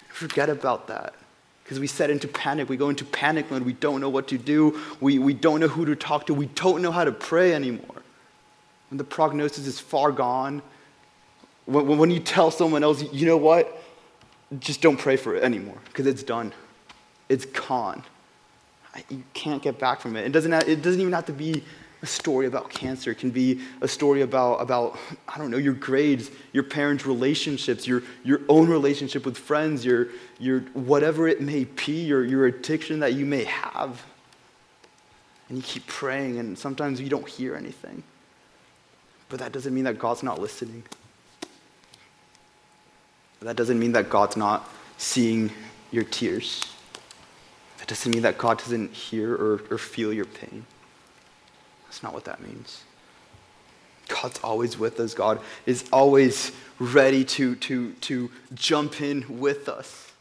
Forget 0.08 0.50
about 0.50 0.88
that. 0.88 1.14
Because 1.64 1.80
we 1.80 1.88
set 1.88 2.10
into 2.10 2.30
panic. 2.30 2.70
We 2.70 2.78
go 2.78 2.90
into 2.90 3.04
panic 3.04 3.52
mode. 3.52 3.64
We 3.64 3.74
don't 3.74 4.00
know 4.00 4.10
what 4.10 4.30
to 4.30 4.38
do. 4.38 4.80
We, 5.02 5.20
we 5.20 5.34
don't 5.34 5.60
know 5.60 5.68
who 5.68 5.84
to 5.86 5.96
talk 5.96 6.28
to. 6.28 6.34
We 6.34 6.46
don't 6.46 6.82
know 6.82 6.92
how 6.92 7.04
to 7.04 7.12
pray 7.12 7.54
anymore. 7.54 8.02
And 8.92 9.00
the 9.00 9.04
prognosis 9.04 9.68
is 9.68 9.80
far 9.80 10.12
gone, 10.12 10.62
when, 11.66 11.98
when 11.98 12.12
you 12.12 12.20
tell 12.20 12.52
someone 12.52 12.84
else, 12.84 13.04
you 13.12 13.26
know 13.26 13.38
what? 13.38 13.82
Just 14.60 14.82
don't 14.82 14.98
pray 14.98 15.18
for 15.18 15.36
it 15.36 15.44
anymore 15.44 15.78
because 15.86 16.06
it's 16.06 16.24
done. 16.24 16.54
It's 17.30 17.46
gone. 17.46 18.04
You 19.10 19.24
can't 19.34 19.62
get 19.62 19.80
back 19.80 20.00
from 20.00 20.16
it. 20.16 20.26
It 20.26 20.32
doesn't, 20.32 20.52
have, 20.52 20.70
it 20.70 20.82
doesn't 20.82 21.02
even 21.02 21.14
have 21.14 21.26
to 21.26 21.34
be 21.34 21.64
a 22.02 22.06
story 22.06 22.46
about 22.46 22.70
cancer. 22.70 23.12
It 23.12 23.18
can 23.18 23.32
be 23.32 23.62
a 23.82 23.88
story 23.88 24.22
about, 24.22 24.62
about 24.62 24.98
I 25.28 25.38
don't 25.38 25.50
know, 25.50 25.58
your 25.58 25.74
grades, 25.74 26.30
your 26.54 26.64
parents' 26.64 27.06
relationships, 27.06 27.88
your, 27.88 28.04
your 28.24 28.42
own 28.48 28.70
relationship 28.70 29.26
with 29.26 29.38
friends, 29.38 29.84
your, 29.84 30.10
your 30.40 30.62
whatever 30.74 31.28
it 31.28 31.42
may 31.42 31.64
be, 31.64 32.04
your, 32.04 32.24
your 32.24 32.46
addiction 32.46 33.00
that 33.00 33.14
you 33.14 33.26
may 33.26 33.44
have. 33.46 34.06
And 35.50 35.58
you 35.58 35.64
keep 35.64 35.86
praying, 35.88 36.40
and 36.40 36.58
sometimes 36.58 37.02
you 37.02 37.10
don't 37.10 37.28
hear 37.28 37.56
anything. 37.56 38.04
But 39.30 39.40
that 39.40 39.52
doesn't 39.52 39.74
mean 39.74 39.84
that 39.84 40.00
God's 40.00 40.24
not 40.24 40.40
listening. 40.40 40.84
That 43.42 43.56
doesn't 43.56 43.80
mean 43.80 43.92
that 43.92 44.10
God's 44.10 44.38
not 44.38 44.70
seeing 44.98 45.52
your 45.92 46.04
tears. 46.04 46.64
That 47.78 47.88
doesn't 47.88 48.12
mean 48.12 48.24
that 48.24 48.38
God 48.38 48.58
doesn't 48.58 48.94
hear 48.94 49.34
or, 49.36 49.62
or 49.70 49.78
feel 49.78 50.12
your 50.12 50.26
pain. 50.26 50.66
That's 51.84 52.02
not 52.02 52.14
what 52.14 52.26
that 52.26 52.42
means. 52.42 52.84
God's 54.08 54.40
always 54.40 54.78
with 54.78 55.00
us. 55.00 55.14
God 55.14 55.40
is 55.66 55.88
always 55.92 56.52
ready 56.80 57.24
to, 57.26 57.56
to, 57.56 57.94
to 57.94 58.32
jump 58.54 59.02
in 59.02 59.40
with 59.40 59.70
us. 59.70 60.12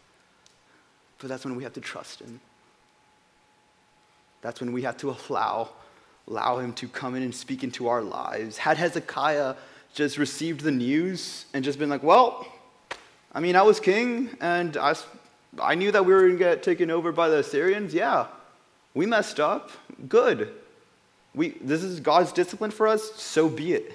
But 1.19 1.29
that's 1.29 1.45
when 1.45 1.57
we 1.57 1.63
have 1.63 1.73
to 1.75 1.81
trust 1.81 2.21
Him. 2.21 2.41
That's 4.43 4.61
when 4.61 4.73
we 4.73 4.83
have 4.83 4.97
to 4.99 5.17
allow, 5.29 5.71
allow 6.29 6.59
Him 6.59 6.73
to 6.75 6.89
come 6.89 7.15
in 7.15 7.23
and 7.23 7.35
speak 7.35 7.65
into 7.65 7.89
our 7.89 8.03
lives. 8.03 8.59
Had 8.59 8.77
Hezekiah 8.77 9.55
just 9.95 10.19
received 10.19 10.61
the 10.61 10.71
news 10.71 11.47
and 11.55 11.65
just 11.65 11.79
been 11.79 11.89
like, 11.89 12.03
well, 12.03 12.47
I 13.35 13.41
mean, 13.41 13.57
I 13.57 13.63
was 13.63 13.81
king, 13.81 14.31
and 14.41 14.77
I, 14.77 14.95
I 15.61 15.75
knew 15.75 15.91
that 15.91 16.07
we 16.07 16.13
were 16.13 16.21
going 16.21 16.33
to 16.33 16.39
get 16.39 16.63
taken 16.63 16.91
over 16.91 17.11
by 17.11 17.29
the 17.29 17.39
Assyrians. 17.39 17.93
Yeah, 17.93 18.27
we 18.95 19.07
messed 19.07 19.41
up. 19.41 19.71
Good. 20.09 20.55
We, 21.35 21.51
this 21.61 21.83
is 21.83 21.99
God's 21.99 22.31
discipline 22.31 22.71
for 22.71 22.87
us, 22.87 23.13
so 23.17 23.49
be 23.49 23.73
it. 23.73 23.93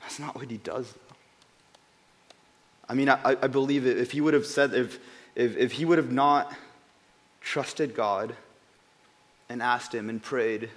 That's 0.00 0.18
not 0.18 0.34
what 0.34 0.50
he 0.50 0.56
does, 0.56 0.92
though. 0.92 1.14
I 2.88 2.94
mean, 2.94 3.08
I, 3.08 3.18
I 3.24 3.46
believe 3.46 3.86
if 3.86 4.10
he 4.10 4.20
would 4.20 4.34
have 4.34 4.46
said, 4.46 4.74
if, 4.74 4.98
if, 5.36 5.56
if 5.56 5.72
he 5.72 5.84
would 5.84 5.98
have 5.98 6.10
not 6.10 6.52
trusted 7.40 7.94
God 7.94 8.34
and 9.48 9.62
asked 9.62 9.94
him 9.94 10.08
and 10.08 10.20
prayed 10.22 10.70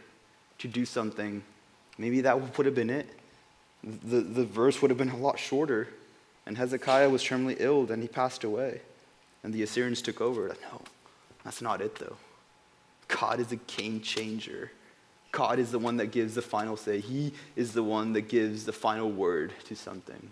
to 0.59 0.67
do 0.67 0.85
something, 0.85 1.41
maybe 1.97 2.21
that 2.21 2.57
would 2.57 2.65
have 2.65 2.75
been 2.75 2.89
it. 2.89 3.07
The, 3.83 4.19
the 4.19 4.45
verse 4.45 4.81
would 4.81 4.91
have 4.91 4.97
been 4.97 5.09
a 5.09 5.17
lot 5.17 5.39
shorter. 5.39 5.87
And 6.45 6.57
Hezekiah 6.57 7.09
was 7.09 7.23
terminally 7.23 7.57
ill, 7.59 7.91
and 7.91 8.01
he 8.01 8.07
passed 8.07 8.43
away. 8.43 8.81
And 9.43 9.53
the 9.53 9.63
Assyrians 9.63 10.01
took 10.01 10.21
over. 10.21 10.47
No, 10.47 10.81
that's 11.43 11.61
not 11.61 11.81
it, 11.81 11.95
though. 11.95 12.17
God 13.07 13.39
is 13.39 13.51
a 13.51 13.57
game 13.57 14.01
changer. 14.01 14.71
God 15.31 15.59
is 15.59 15.71
the 15.71 15.79
one 15.79 15.97
that 15.97 16.07
gives 16.07 16.35
the 16.35 16.41
final 16.41 16.75
say. 16.75 16.99
He 16.99 17.33
is 17.55 17.73
the 17.73 17.83
one 17.83 18.13
that 18.13 18.27
gives 18.27 18.65
the 18.65 18.73
final 18.73 19.09
word 19.09 19.53
to 19.65 19.75
something. 19.75 20.29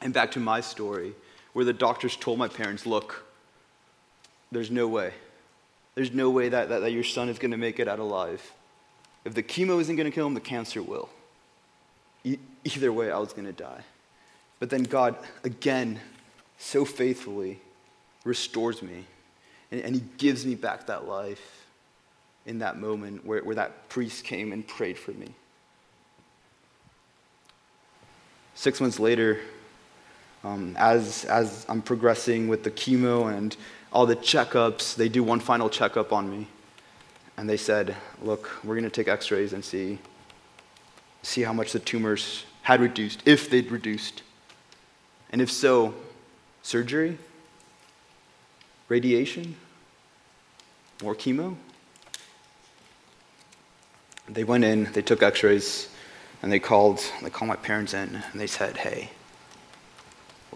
And 0.00 0.12
back 0.12 0.32
to 0.32 0.40
my 0.40 0.60
story, 0.60 1.14
where 1.52 1.64
the 1.64 1.72
doctors 1.72 2.16
told 2.16 2.38
my 2.38 2.48
parents, 2.48 2.86
look, 2.86 3.24
there's 4.50 4.70
no 4.70 4.88
way. 4.88 5.12
There's 5.94 6.12
no 6.12 6.30
way 6.30 6.48
that, 6.48 6.68
that, 6.68 6.80
that 6.80 6.92
your 6.92 7.04
son 7.04 7.28
is 7.28 7.38
going 7.38 7.50
to 7.50 7.56
make 7.56 7.78
it 7.78 7.88
out 7.88 7.98
alive. 7.98 8.52
If 9.24 9.34
the 9.34 9.42
chemo 9.42 9.80
isn't 9.80 9.96
going 9.96 10.10
to 10.10 10.14
kill 10.14 10.26
him, 10.26 10.34
the 10.34 10.40
cancer 10.40 10.82
will. 10.82 11.08
E- 12.24 12.38
either 12.64 12.92
way, 12.92 13.10
I 13.10 13.18
was 13.18 13.32
going 13.32 13.46
to 13.46 13.52
die. 13.52 13.84
But 14.62 14.70
then 14.70 14.84
God, 14.84 15.16
again, 15.42 15.98
so 16.56 16.84
faithfully 16.84 17.58
restores 18.24 18.80
me. 18.80 19.06
And, 19.72 19.80
and 19.80 19.94
He 19.96 20.04
gives 20.18 20.46
me 20.46 20.54
back 20.54 20.86
that 20.86 21.08
life 21.08 21.66
in 22.46 22.60
that 22.60 22.78
moment 22.78 23.26
where, 23.26 23.42
where 23.42 23.56
that 23.56 23.88
priest 23.88 24.22
came 24.22 24.52
and 24.52 24.64
prayed 24.64 24.96
for 24.96 25.10
me. 25.10 25.34
Six 28.54 28.80
months 28.80 29.00
later, 29.00 29.40
um, 30.44 30.76
as, 30.78 31.24
as 31.24 31.66
I'm 31.68 31.82
progressing 31.82 32.46
with 32.46 32.62
the 32.62 32.70
chemo 32.70 33.36
and 33.36 33.56
all 33.92 34.06
the 34.06 34.14
checkups, 34.14 34.94
they 34.94 35.08
do 35.08 35.24
one 35.24 35.40
final 35.40 35.70
checkup 35.70 36.12
on 36.12 36.30
me. 36.30 36.46
And 37.36 37.50
they 37.50 37.56
said, 37.56 37.96
Look, 38.22 38.48
we're 38.62 38.76
going 38.76 38.84
to 38.84 38.90
take 38.90 39.08
x 39.08 39.32
rays 39.32 39.54
and 39.54 39.64
see, 39.64 39.98
see 41.24 41.42
how 41.42 41.52
much 41.52 41.72
the 41.72 41.80
tumors 41.80 42.44
had 42.60 42.80
reduced, 42.80 43.24
if 43.26 43.50
they'd 43.50 43.72
reduced. 43.72 44.22
And 45.32 45.40
if 45.40 45.50
so, 45.50 45.94
surgery? 46.62 47.18
Radiation? 48.88 49.56
More 51.02 51.14
chemo? 51.14 51.56
They 54.28 54.44
went 54.44 54.64
in, 54.64 54.84
they 54.92 55.02
took 55.02 55.22
x 55.22 55.42
rays, 55.42 55.88
and 56.42 56.52
they 56.52 56.60
called, 56.60 57.00
they 57.22 57.30
called 57.30 57.48
my 57.48 57.56
parents 57.56 57.94
in, 57.94 58.22
and 58.30 58.40
they 58.40 58.46
said, 58.46 58.76
Hey, 58.76 59.10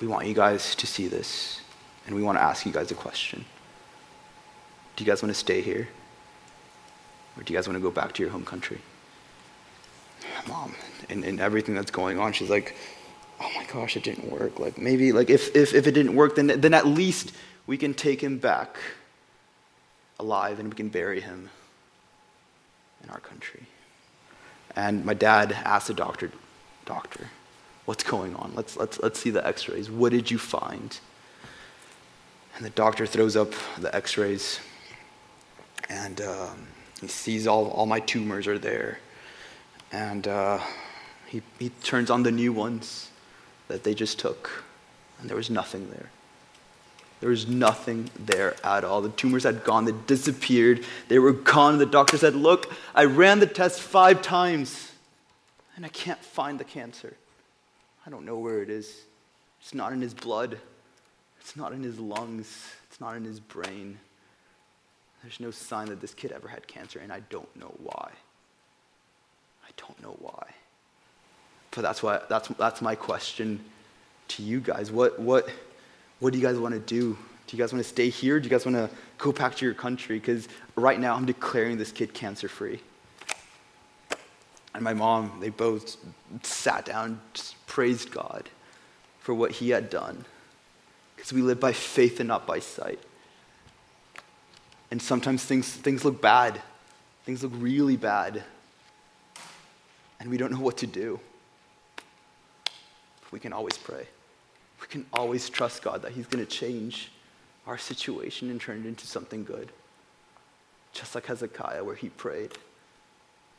we 0.01 0.07
want 0.07 0.27
you 0.27 0.35
guys 0.35 0.75
to 0.77 0.87
see 0.87 1.09
this, 1.09 1.61
and 2.07 2.15
we 2.15 2.23
want 2.23 2.39
to 2.39 2.43
ask 2.43 2.67
you 2.67 2.73
guys 2.73 2.91
a 2.91 2.95
question. 2.95 3.45
Do 4.95 5.05
you 5.05 5.11
guys 5.11 5.23
want 5.23 5.35
to 5.35 5.39
stay 5.39 5.63
here? 5.63 5.89
Or 7.37 7.43
do 7.43 7.53
you 7.53 7.59
guys 7.59 7.67
want 7.67 7.77
to 7.77 7.83
go 7.83 7.91
back 7.91 8.13
to 8.15 8.23
your 8.23 8.31
home 8.31 8.45
country? 8.45 8.81
Mom, 10.49 10.75
and, 11.11 11.25
and 11.25 11.41
everything 11.41 11.75
that's 11.75 11.91
going 11.91 12.19
on, 12.19 12.33
she's 12.33 12.51
like, 12.51 12.77
oh 13.41 13.51
my 13.55 13.65
gosh, 13.73 13.97
it 13.97 14.03
didn't 14.03 14.31
work. 14.31 14.59
Like 14.59 14.79
maybe 14.79 15.13
like 15.13 15.31
if, 15.31 15.55
if, 15.55 15.75
if 15.75 15.87
it 15.87 15.93
didn't 15.93 16.15
work, 16.15 16.37
then, 16.37 16.47
then 16.47 16.75
at 16.75 16.87
least 16.87 17.33
we 17.67 17.77
can 17.77 17.95
take 17.95 18.23
him 18.23 18.39
back 18.39 18.77
alive 20.19 20.59
and 20.59 20.69
we 20.69 20.75
can 20.75 20.89
bury 20.89 21.21
him 21.21 21.51
in 23.03 23.11
our 23.11 23.21
country. 23.21 23.63
And 24.75 25.05
my 25.05 25.15
dad 25.15 25.53
asked 25.53 25.89
the 25.89 25.95
doctor, 25.95 26.31
doctor, 26.85 27.29
what's 27.85 28.05
going 28.05 28.35
on? 28.37 28.53
Let's, 28.55 28.77
let's, 28.77 29.01
let's 29.01 29.19
see 29.19 29.31
the 29.31 29.47
x-rays. 29.47 29.91
What 29.91 30.13
did 30.13 30.31
you 30.31 30.39
find? 30.39 30.99
And 32.57 32.65
the 32.65 32.71
doctor 32.71 33.07
throws 33.07 33.37
up 33.37 33.53
the 33.79 33.95
x-rays 33.95 34.61
and 35.89 36.21
um, 36.21 36.67
he 37.01 37.09
sees 37.09 37.47
all, 37.47 37.69
all 37.71 37.87
my 37.87 38.01
tumors 38.01 38.47
are 38.47 38.59
there. 38.59 38.99
And 39.93 40.27
uh, 40.27 40.59
he, 41.27 41.43
he 41.59 41.69
turns 41.69 42.11
on 42.11 42.23
the 42.23 42.33
new 42.33 42.53
ones 42.53 43.11
that 43.69 43.85
they 43.85 43.95
just 43.95 44.19
took, 44.19 44.65
and 45.21 45.29
there 45.29 45.37
was 45.37 45.51
nothing 45.51 45.91
there. 45.91 46.11
There 47.21 47.31
was 47.31 47.49
nothing 47.49 48.11
there 48.19 48.55
at 48.63 48.85
all. 48.85 49.01
The 49.01 49.09
tumors 49.09 49.45
had 49.45 49.65
gone, 49.65 49.87
they 49.87 49.95
disappeared, 50.07 50.85
they 51.09 51.19
were 51.19 51.33
gone. 51.33 51.79
The 51.79 51.87
doctor 51.87 52.19
said, 52.19 52.35
Look, 52.35 52.73
I 52.95 53.05
ran 53.05 53.41
the 53.41 53.47
test 53.47 53.81
five 53.81 54.21
times, 54.23 54.93
and 55.77 55.85
I 55.85 55.89
can't 55.89 56.23
find 56.23 56.61
the 56.61 56.65
cancer. 56.65 57.17
I 58.07 58.11
don't 58.11 58.25
know 58.25 58.39
where 58.39 58.63
it 58.63 58.71
is. 58.71 59.03
It's 59.61 59.75
not 59.75 59.93
in 59.93 60.01
his 60.01 60.15
blood, 60.15 60.59
it's 61.41 61.57
not 61.57 61.73
in 61.73 61.83
his 61.83 61.99
lungs, 61.99 62.73
it's 62.89 63.01
not 63.01 63.17
in 63.17 63.25
his 63.25 63.41
brain. 63.41 63.99
There's 65.23 65.41
no 65.41 65.51
sign 65.51 65.89
that 65.89 66.01
this 66.01 66.15
kid 66.15 66.31
ever 66.31 66.47
had 66.47 66.69
cancer, 66.69 67.01
and 67.01 67.13
I 67.13 67.21
don't 67.31 67.55
know 67.57 67.75
why. 67.83 68.11
I 69.65 69.71
don't 69.77 70.01
know 70.01 70.17
why. 70.21 70.47
But 71.77 71.83
that's, 71.83 72.03
why, 72.03 72.21
that's, 72.27 72.49
that's 72.49 72.81
my 72.81 72.95
question 72.95 73.63
to 74.29 74.43
you 74.43 74.61
guys. 74.61 74.91
What, 74.91 75.21
what, 75.21 75.47
what 76.21 76.33
do 76.33 76.39
you 76.39 76.45
guys 76.45 76.59
want 76.59 76.73
to 76.73 76.81
do? 76.81 77.19
Do 77.47 77.57
you 77.57 77.63
guys 77.63 77.71
want 77.71 77.85
to 77.85 77.89
stay 77.89 78.09
here? 78.09 78.41
Do 78.41 78.45
you 78.45 78.51
guys 78.51 78.65
want 78.65 78.77
to 78.77 78.89
go 79.19 79.31
back 79.31 79.55
to 79.57 79.65
your 79.67 79.75
country? 79.75 80.19
Because 80.19 80.49
right 80.75 80.99
now 80.99 81.15
I'm 81.15 81.27
declaring 81.27 81.77
this 81.77 81.93
kid 81.93 82.15
cancer 82.15 82.49
free. 82.49 82.81
And 84.75 84.83
my 84.83 84.95
mom, 84.95 85.37
they 85.39 85.51
both 85.51 85.99
sat 86.43 86.87
down, 86.87 87.21
just 87.35 87.55
praised 87.67 88.11
God 88.11 88.49
for 89.21 89.35
what 89.35 89.51
he 89.53 89.69
had 89.69 89.91
done. 89.91 90.25
Because 91.15 91.35
we 91.35 91.43
live 91.43 91.61
by 91.61 91.75
faith 91.75 92.21
and 92.21 92.29
not 92.29 92.47
by 92.47 92.59
sight. 92.59 93.01
And 94.91 95.01
sometimes 95.03 95.45
things, 95.45 95.71
things 95.71 96.07
look 96.07 96.23
bad. 96.23 96.63
Things 97.27 97.43
look 97.43 97.53
really 97.57 97.99
bad. 97.99 98.43
And 100.19 100.31
we 100.31 100.39
don't 100.39 100.51
know 100.51 100.61
what 100.61 100.79
to 100.79 100.87
do. 100.87 101.21
We 103.37 103.41
can 103.41 103.53
always 103.53 103.77
pray. 103.77 104.07
We 104.81 104.87
can 104.87 105.05
always 105.13 105.51
trust 105.51 105.83
God 105.83 106.01
that 106.01 106.13
He's 106.13 106.27
going 106.27 106.43
to 106.43 106.51
change 106.51 107.11
our 107.67 107.77
situation 107.77 108.49
and 108.49 108.59
turn 108.59 108.81
it 108.81 108.87
into 108.87 109.07
something 109.07 109.45
good. 109.45 109.73
Just 110.95 111.15
like 111.15 111.27
Hezekiah, 111.27 111.85
where 111.85 111.97
he 111.97 112.09
prayed, 112.09 112.53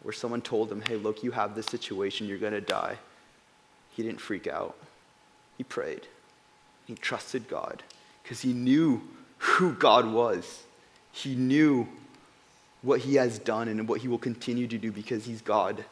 where 0.01 0.13
someone 0.13 0.41
told 0.41 0.71
him, 0.71 0.81
hey, 0.87 0.95
look, 0.95 1.21
you 1.21 1.29
have 1.29 1.53
this 1.53 1.67
situation, 1.67 2.25
you're 2.25 2.39
going 2.39 2.53
to 2.53 2.59
die. 2.59 2.97
He 3.95 4.01
didn't 4.01 4.19
freak 4.19 4.47
out. 4.47 4.75
He 5.59 5.63
prayed. 5.63 6.07
He 6.87 6.95
trusted 6.95 7.47
God 7.47 7.83
because 8.23 8.41
he 8.41 8.53
knew 8.53 9.03
who 9.37 9.73
God 9.73 10.11
was. 10.11 10.63
He 11.11 11.35
knew 11.35 11.87
what 12.81 13.01
he 13.01 13.13
has 13.13 13.37
done 13.37 13.67
and 13.67 13.87
what 13.87 14.01
he 14.01 14.07
will 14.07 14.17
continue 14.17 14.65
to 14.69 14.79
do 14.79 14.91
because 14.91 15.25
he's 15.25 15.43
God 15.43 15.85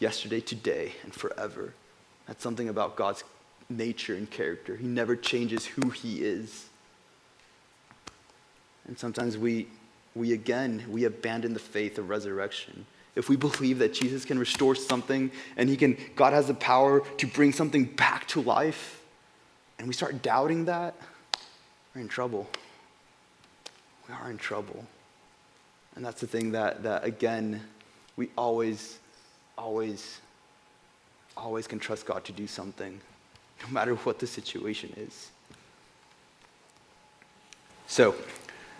yesterday, 0.00 0.40
today, 0.40 0.94
and 1.04 1.14
forever. 1.14 1.74
That's 2.30 2.44
something 2.44 2.68
about 2.68 2.94
God's 2.94 3.24
nature 3.68 4.14
and 4.14 4.30
character. 4.30 4.76
He 4.76 4.86
never 4.86 5.16
changes 5.16 5.66
who 5.66 5.90
he 5.90 6.22
is. 6.22 6.66
And 8.86 8.96
sometimes 8.96 9.36
we, 9.36 9.66
we 10.14 10.32
again, 10.32 10.84
we 10.88 11.06
abandon 11.06 11.54
the 11.54 11.58
faith 11.58 11.98
of 11.98 12.08
resurrection. 12.08 12.86
If 13.16 13.28
we 13.28 13.34
believe 13.34 13.80
that 13.80 13.92
Jesus 13.92 14.24
can 14.24 14.38
restore 14.38 14.76
something 14.76 15.32
and 15.56 15.68
he 15.68 15.76
can, 15.76 15.96
God 16.14 16.32
has 16.32 16.46
the 16.46 16.54
power 16.54 17.00
to 17.16 17.26
bring 17.26 17.50
something 17.50 17.84
back 17.84 18.28
to 18.28 18.40
life, 18.40 19.02
and 19.80 19.88
we 19.88 19.92
start 19.92 20.22
doubting 20.22 20.66
that, 20.66 20.94
we're 21.96 22.00
in 22.00 22.06
trouble. 22.06 22.48
We 24.06 24.14
are 24.14 24.30
in 24.30 24.38
trouble. 24.38 24.86
And 25.96 26.04
that's 26.04 26.20
the 26.20 26.28
thing 26.28 26.52
that, 26.52 26.84
that 26.84 27.02
again, 27.02 27.60
we 28.14 28.30
always, 28.38 29.00
always, 29.58 30.20
always 31.40 31.66
can 31.66 31.78
trust 31.78 32.06
God 32.06 32.24
to 32.24 32.32
do 32.32 32.46
something, 32.46 33.00
no 33.62 33.72
matter 33.72 33.94
what 33.96 34.18
the 34.18 34.26
situation 34.26 34.92
is. 34.96 35.30
So, 37.86 38.14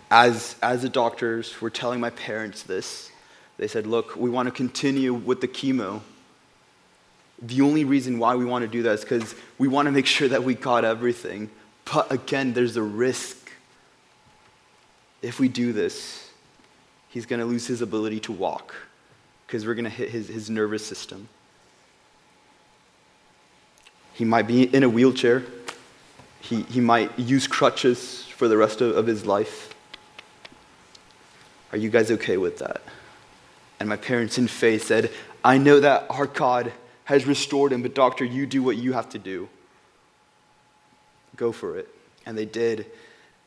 as, 0.09 0.55
as 0.61 0.83
the 0.83 0.89
doctors 0.89 1.59
were 1.59 1.69
telling 1.69 1.99
my 1.99 2.11
parents 2.11 2.63
this, 2.63 3.11
they 3.57 3.67
said, 3.67 3.85
Look, 3.85 4.15
we 4.15 4.29
want 4.29 4.47
to 4.47 4.51
continue 4.51 5.13
with 5.13 5.41
the 5.41 5.47
chemo. 5.47 6.01
The 7.41 7.61
only 7.61 7.85
reason 7.85 8.19
why 8.19 8.35
we 8.35 8.45
want 8.45 8.63
to 8.63 8.67
do 8.67 8.83
that 8.83 8.91
is 8.93 9.01
because 9.01 9.35
we 9.57 9.67
want 9.67 9.87
to 9.87 9.91
make 9.91 10.05
sure 10.05 10.27
that 10.27 10.43
we 10.43 10.53
got 10.53 10.85
everything. 10.85 11.49
But 11.91 12.11
again, 12.11 12.53
there's 12.53 12.77
a 12.77 12.83
risk. 12.83 13.51
If 15.21 15.39
we 15.39 15.47
do 15.47 15.73
this, 15.73 16.29
he's 17.09 17.25
going 17.25 17.39
to 17.39 17.45
lose 17.45 17.67
his 17.67 17.81
ability 17.81 18.19
to 18.21 18.31
walk 18.31 18.75
because 19.45 19.65
we're 19.65 19.75
going 19.75 19.85
to 19.85 19.89
hit 19.89 20.09
his, 20.09 20.27
his 20.27 20.49
nervous 20.49 20.85
system. 20.85 21.27
He 24.13 24.25
might 24.25 24.47
be 24.47 24.63
in 24.63 24.83
a 24.83 24.89
wheelchair. 24.89 25.43
He, 26.41 26.63
he 26.63 26.81
might 26.81 27.17
use 27.17 27.47
crutches 27.47 28.25
for 28.25 28.47
the 28.47 28.57
rest 28.57 28.81
of, 28.81 28.95
of 28.95 29.07
his 29.07 29.25
life. 29.25 29.73
Are 31.71 31.77
you 31.77 31.89
guys 31.89 32.11
okay 32.11 32.37
with 32.37 32.59
that? 32.59 32.81
And 33.79 33.87
my 33.87 33.97
parents 33.97 34.37
in 34.37 34.47
faith 34.47 34.85
said, 34.85 35.11
I 35.43 35.57
know 35.57 35.79
that 35.79 36.05
our 36.09 36.27
God 36.27 36.73
has 37.05 37.25
restored 37.25 37.71
him, 37.71 37.81
but 37.81 37.95
doctor, 37.95 38.25
you 38.25 38.45
do 38.45 38.61
what 38.61 38.77
you 38.77 38.93
have 38.93 39.09
to 39.09 39.19
do. 39.19 39.49
Go 41.35 41.51
for 41.51 41.77
it. 41.77 41.87
And 42.25 42.37
they 42.37 42.45
did. 42.45 42.85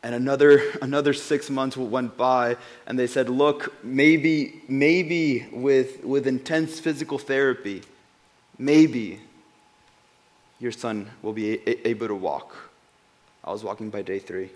And 0.02 0.14
another, 0.14 0.60
another 0.82 1.14
six 1.14 1.48
months 1.48 1.76
went 1.76 2.16
by, 2.16 2.56
and 2.86 2.98
they 2.98 3.06
said, 3.06 3.28
Look, 3.28 3.74
maybe, 3.84 4.62
maybe 4.68 5.46
with, 5.52 6.04
with 6.04 6.26
intense 6.26 6.80
physical 6.80 7.18
therapy, 7.18 7.82
maybe 8.58 9.20
your 10.60 10.72
son 10.72 11.10
will 11.22 11.32
be 11.32 11.60
able 11.86 12.08
to 12.08 12.14
walk. 12.14 12.54
I 13.42 13.52
was 13.52 13.62
walking 13.62 13.90
by 13.90 14.02
day 14.02 14.18
three. 14.18 14.50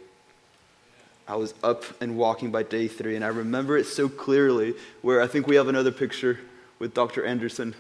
I 1.27 1.37
was 1.37 1.53
up 1.63 1.85
and 2.01 2.17
walking 2.17 2.51
by 2.51 2.63
day 2.63 2.89
three, 2.89 3.15
and 3.15 3.25
I 3.25 3.29
remember 3.29 3.77
it 3.77 3.85
so 3.85 4.09
clearly. 4.09 4.75
Where 5.03 5.21
I 5.21 5.27
think 5.27 5.47
we 5.47 5.57
have 5.57 5.69
another 5.69 5.93
picture 5.93 6.39
with 6.79 6.95
Dr. 6.95 7.25
Anderson. 7.25 7.75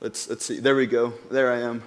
Let's, 0.00 0.28
let's 0.28 0.44
see. 0.44 0.60
There 0.60 0.76
we 0.76 0.86
go. 0.86 1.14
There 1.30 1.50
I 1.50 1.60
am. 1.60 1.82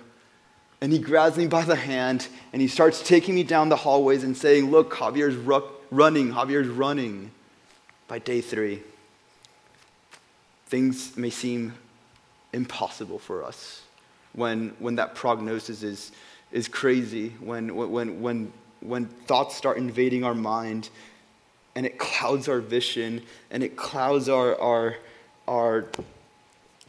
And 0.82 0.92
he 0.92 0.98
grabs 0.98 1.38
me 1.38 1.46
by 1.46 1.64
the 1.64 1.76
hand 1.76 2.28
and 2.52 2.62
he 2.62 2.68
starts 2.68 3.08
taking 3.08 3.36
me 3.36 3.44
down 3.44 3.70
the 3.70 3.76
hallways 3.76 4.24
and 4.24 4.36
saying, 4.36 4.72
Look, 4.72 4.96
Javier's 4.96 5.36
ru- 5.36 5.70
running. 5.92 6.32
Javier's 6.32 6.68
running. 6.68 7.30
By 8.08 8.18
day 8.18 8.42
three, 8.42 8.82
things 10.66 11.16
may 11.16 11.30
seem 11.30 11.76
impossible 12.52 13.20
for 13.20 13.44
us 13.44 13.81
when, 14.34 14.74
when 14.80 14.96
that 14.96 15.16
prognosis 15.16 15.84
is, 15.84 16.12
is 16.52 16.68
crazy, 16.68 17.30
when, 17.40 17.76
when, 17.76 18.22
when, 18.22 18.54
when 18.82 19.06
thoughts 19.06 19.56
start 19.56 19.78
invading 19.78 20.24
our 20.24 20.36
mind 20.36 20.90
and 21.76 21.86
it 21.86 21.98
clouds 21.98 22.48
our 22.48 22.60
vision 22.60 23.22
and 23.50 23.64
it 23.64 23.76
clouds 23.76 24.30
our, 24.30 24.60
our, 24.60 24.96
our, 25.48 25.86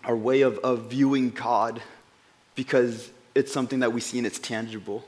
our 0.05 0.17
way 0.17 0.43
of, 0.43 0.59
of 0.59 0.91
viewing 0.91 1.31
God 1.31 1.83
because 2.55 3.11
it's 3.35 3.53
something 3.53 3.81
that 3.81 3.93
we 3.93 4.01
see 4.01 4.19
and 4.19 4.27
it's 4.27 4.39
tangible. 4.39 5.05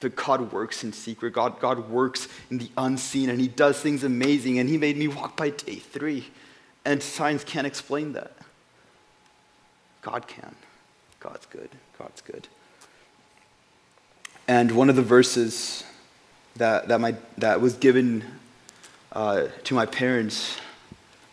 But 0.00 0.16
God 0.16 0.52
works 0.52 0.82
in 0.82 0.92
secret. 0.92 1.34
God, 1.34 1.60
God 1.60 1.90
works 1.90 2.26
in 2.50 2.58
the 2.58 2.70
unseen 2.76 3.28
and 3.28 3.38
He 3.40 3.48
does 3.48 3.78
things 3.80 4.02
amazing. 4.02 4.58
And 4.58 4.68
He 4.68 4.78
made 4.78 4.96
me 4.96 5.08
walk 5.08 5.36
by 5.36 5.50
day 5.50 5.76
three. 5.76 6.26
And 6.84 7.02
science 7.02 7.44
can't 7.44 7.66
explain 7.66 8.14
that. 8.14 8.32
God 10.00 10.26
can. 10.26 10.54
God's 11.20 11.46
good. 11.46 11.70
God's 11.98 12.20
good. 12.22 12.48
And 14.48 14.72
one 14.72 14.90
of 14.90 14.96
the 14.96 15.02
verses 15.02 15.84
that, 16.56 16.88
that, 16.88 17.00
my, 17.00 17.14
that 17.38 17.60
was 17.60 17.74
given 17.74 18.24
uh, 19.12 19.48
to 19.64 19.74
my 19.74 19.86
parents 19.86 20.58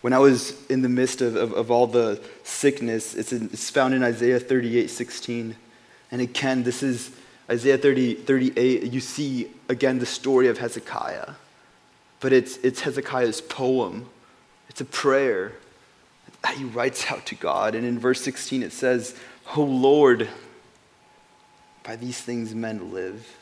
when 0.02 0.14
I 0.14 0.20
was 0.20 0.56
in 0.68 0.84
the 0.84 0.90
midst 0.90 1.22
of, 1.22 1.36
of, 1.36 1.54
of 1.54 1.72
all 1.72 1.88
the 1.88 2.22
sickness, 2.44 3.16
it's, 3.16 3.34
in, 3.34 3.46
it's 3.46 3.70
found 3.70 3.94
in 3.94 4.04
Isaiah 4.04 4.40
38 4.40 4.90
16. 4.90 5.56
And 6.12 6.22
again, 6.22 6.64
this 6.64 6.84
is 6.84 7.12
Isaiah 7.50 7.78
30, 7.78 8.16
38. 8.16 8.84
You 8.84 9.00
see 9.00 9.52
again 9.68 10.00
the 10.00 10.06
story 10.06 10.48
of 10.48 10.60
Hezekiah, 10.60 11.32
but 12.20 12.32
it's, 12.32 12.58
it's 12.58 12.82
Hezekiah's 12.82 13.42
poem, 13.42 14.08
it's 14.70 14.82
a 14.82 14.86
prayer 14.86 15.54
that 16.44 16.56
he 16.56 16.64
writes 16.64 17.12
out 17.12 17.26
to 17.26 17.36
God. 17.36 17.74
And 17.76 17.86
in 17.86 18.00
verse 18.00 18.22
16, 18.22 18.64
it 18.64 18.72
says, 18.72 19.16
Oh 19.56 19.64
Lord, 19.64 20.30
by 21.84 21.96
these 21.96 22.20
things 22.20 22.54
men 22.54 22.92
live. 22.92 23.36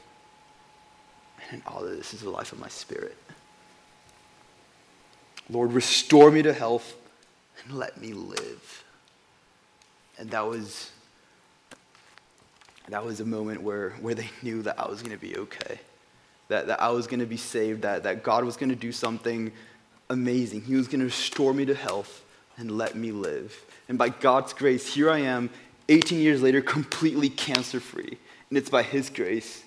And 1.50 1.62
in 1.62 1.68
all 1.68 1.84
of 1.84 1.90
this 1.90 2.14
is 2.14 2.22
the 2.22 2.30
life 2.30 2.52
of 2.52 2.60
my 2.60 2.70
spirit. 2.70 3.18
Lord, 5.50 5.74
restore 5.74 6.32
me 6.32 6.42
to 6.42 6.54
health 6.54 6.96
and 7.64 7.78
let 7.78 8.00
me 8.00 8.14
live. 8.14 8.84
And 10.18 10.30
that 10.32 10.46
was 10.48 10.92
that 12.90 13.04
was 13.04 13.20
a 13.20 13.26
moment 13.26 13.62
where, 13.62 13.92
where 14.02 14.14
they 14.14 14.30
knew 14.44 14.62
that 14.62 14.80
I 14.80 14.88
was 14.88 15.02
going 15.02 15.18
to 15.18 15.22
be 15.22 15.36
okay, 15.38 15.80
that, 16.50 16.68
that 16.68 16.82
I 16.82 16.90
was 16.90 17.08
going 17.08 17.20
to 17.20 17.26
be 17.26 17.38
saved, 17.38 17.82
that, 17.82 18.04
that 18.04 18.22
God 18.22 18.44
was 18.44 18.58
going 18.58 18.70
to 18.70 18.76
do 18.76 18.92
something 18.92 19.52
amazing. 20.10 20.62
He 20.62 20.76
was 20.76 20.88
going 20.88 21.00
to 21.00 21.06
restore 21.06 21.54
me 21.54 21.66
to 21.66 21.74
health 21.74 22.24
and 22.58 22.78
let 22.78 22.96
me 22.96 23.12
live. 23.12 23.60
And 23.90 23.98
by 23.98 24.10
God's 24.10 24.54
grace, 24.54 24.94
here 24.94 25.10
I 25.10 25.20
am, 25.20 25.50
18 25.90 26.20
years 26.20 26.42
later, 26.42 26.62
completely 26.62 27.30
cancer 27.30 27.80
free. 27.80 28.18
And 28.50 28.58
it's 28.58 28.70
by 28.70 28.84
His 28.84 29.10
grace 29.10 29.64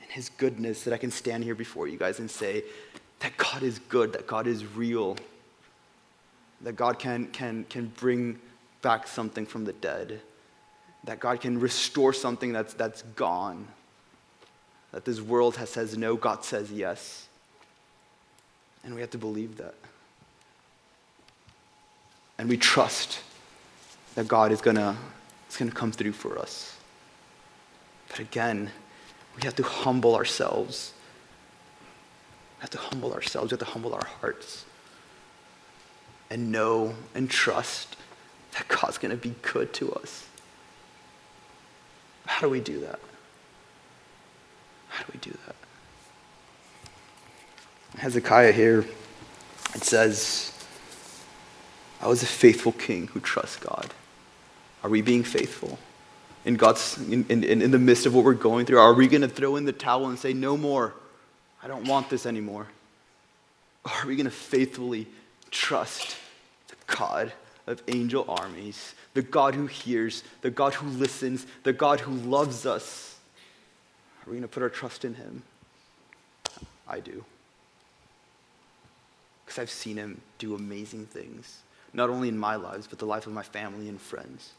and 0.00 0.10
His 0.10 0.28
goodness 0.28 0.84
that 0.84 0.94
I 0.94 0.98
can 0.98 1.10
stand 1.10 1.44
here 1.44 1.54
before 1.54 1.88
you 1.88 1.98
guys 1.98 2.18
and 2.18 2.30
say 2.30 2.64
that 3.20 3.36
God 3.36 3.62
is 3.62 3.78
good, 3.78 4.12
that 4.12 4.26
God 4.26 4.46
is 4.46 4.64
real, 4.64 5.16
that 6.62 6.72
God 6.74 6.98
can, 6.98 7.26
can, 7.28 7.64
can 7.64 7.86
bring 7.96 8.38
back 8.82 9.06
something 9.06 9.46
from 9.46 9.64
the 9.64 9.72
dead 9.74 10.20
that 11.04 11.20
God 11.20 11.40
can 11.40 11.58
restore 11.58 12.12
something 12.12 12.52
that's, 12.52 12.74
that's 12.74 13.02
gone. 13.02 13.66
That 14.92 15.04
this 15.04 15.20
world 15.20 15.56
has, 15.56 15.70
says 15.70 15.96
no, 15.96 16.16
God 16.16 16.44
says 16.44 16.70
yes. 16.70 17.26
And 18.84 18.94
we 18.94 19.00
have 19.00 19.10
to 19.10 19.18
believe 19.18 19.56
that. 19.58 19.74
And 22.38 22.48
we 22.48 22.56
trust 22.56 23.20
that 24.14 24.26
God 24.26 24.50
is 24.52 24.60
gonna, 24.60 24.96
is 25.50 25.56
gonna 25.56 25.70
come 25.70 25.92
through 25.92 26.12
for 26.12 26.38
us. 26.38 26.76
But 28.08 28.20
again, 28.20 28.70
We 29.36 29.42
have 29.44 29.56
to 29.56 29.62
humble 29.62 30.14
ourselves. 30.14 30.92
We 32.58 32.62
have 32.62 32.70
to 32.70 32.78
humble 32.78 33.12
ourselves. 33.12 33.50
We 33.50 33.56
have 33.56 33.66
to 33.66 33.72
humble 33.72 33.94
our 33.94 34.06
hearts. 34.20 34.64
And 36.30 36.52
know 36.52 36.94
and 37.14 37.28
trust 37.30 37.96
that 38.52 38.68
God's 38.68 38.98
going 38.98 39.10
to 39.10 39.16
be 39.16 39.34
good 39.42 39.72
to 39.74 39.92
us. 39.94 40.26
How 42.26 42.40
do 42.42 42.50
we 42.50 42.60
do 42.60 42.80
that? 42.80 43.00
How 44.88 45.04
do 45.04 45.10
we 45.12 45.20
do 45.20 45.36
that? 45.46 45.56
Hezekiah 47.98 48.52
here, 48.52 48.84
it 49.74 49.82
says, 49.84 50.52
I 52.00 52.08
was 52.08 52.22
a 52.22 52.26
faithful 52.26 52.72
king 52.72 53.08
who 53.08 53.20
trusts 53.20 53.56
God. 53.56 53.92
Are 54.82 54.90
we 54.90 55.02
being 55.02 55.22
faithful? 55.22 55.78
In 56.44 56.56
God's 56.56 56.98
in, 56.98 57.24
in, 57.28 57.44
in 57.44 57.70
the 57.70 57.78
midst 57.78 58.06
of 58.06 58.14
what 58.14 58.24
we're 58.24 58.34
going 58.34 58.64
through, 58.64 58.78
are 58.78 58.94
we 58.94 59.08
going 59.08 59.20
to 59.22 59.28
throw 59.28 59.56
in 59.56 59.64
the 59.64 59.72
towel 59.72 60.08
and 60.08 60.18
say, 60.18 60.32
No 60.32 60.56
more? 60.56 60.94
I 61.62 61.68
don't 61.68 61.86
want 61.86 62.08
this 62.08 62.24
anymore. 62.24 62.66
Or 63.84 63.92
are 63.92 64.06
we 64.06 64.16
going 64.16 64.24
to 64.24 64.30
faithfully 64.30 65.06
trust 65.50 66.16
the 66.68 66.76
God 66.86 67.32
of 67.66 67.82
angel 67.88 68.24
armies, 68.28 68.94
the 69.14 69.22
God 69.22 69.54
who 69.54 69.66
hears, 69.66 70.22
the 70.40 70.50
God 70.50 70.74
who 70.74 70.88
listens, 70.88 71.46
the 71.62 71.72
God 71.72 72.00
who 72.00 72.12
loves 72.12 72.66
us? 72.66 73.18
Are 74.22 74.30
we 74.30 74.32
going 74.32 74.42
to 74.42 74.48
put 74.48 74.62
our 74.62 74.68
trust 74.68 75.04
in 75.04 75.14
him? 75.14 75.42
I 76.88 77.00
do. 77.00 77.24
Because 79.44 79.58
I've 79.58 79.70
seen 79.70 79.96
him 79.96 80.20
do 80.38 80.54
amazing 80.54 81.06
things, 81.06 81.60
not 81.92 82.10
only 82.10 82.28
in 82.28 82.38
my 82.38 82.56
lives, 82.56 82.86
but 82.86 82.98
the 82.98 83.06
life 83.06 83.26
of 83.26 83.32
my 83.32 83.42
family 83.42 83.88
and 83.88 84.00
friends, 84.00 84.52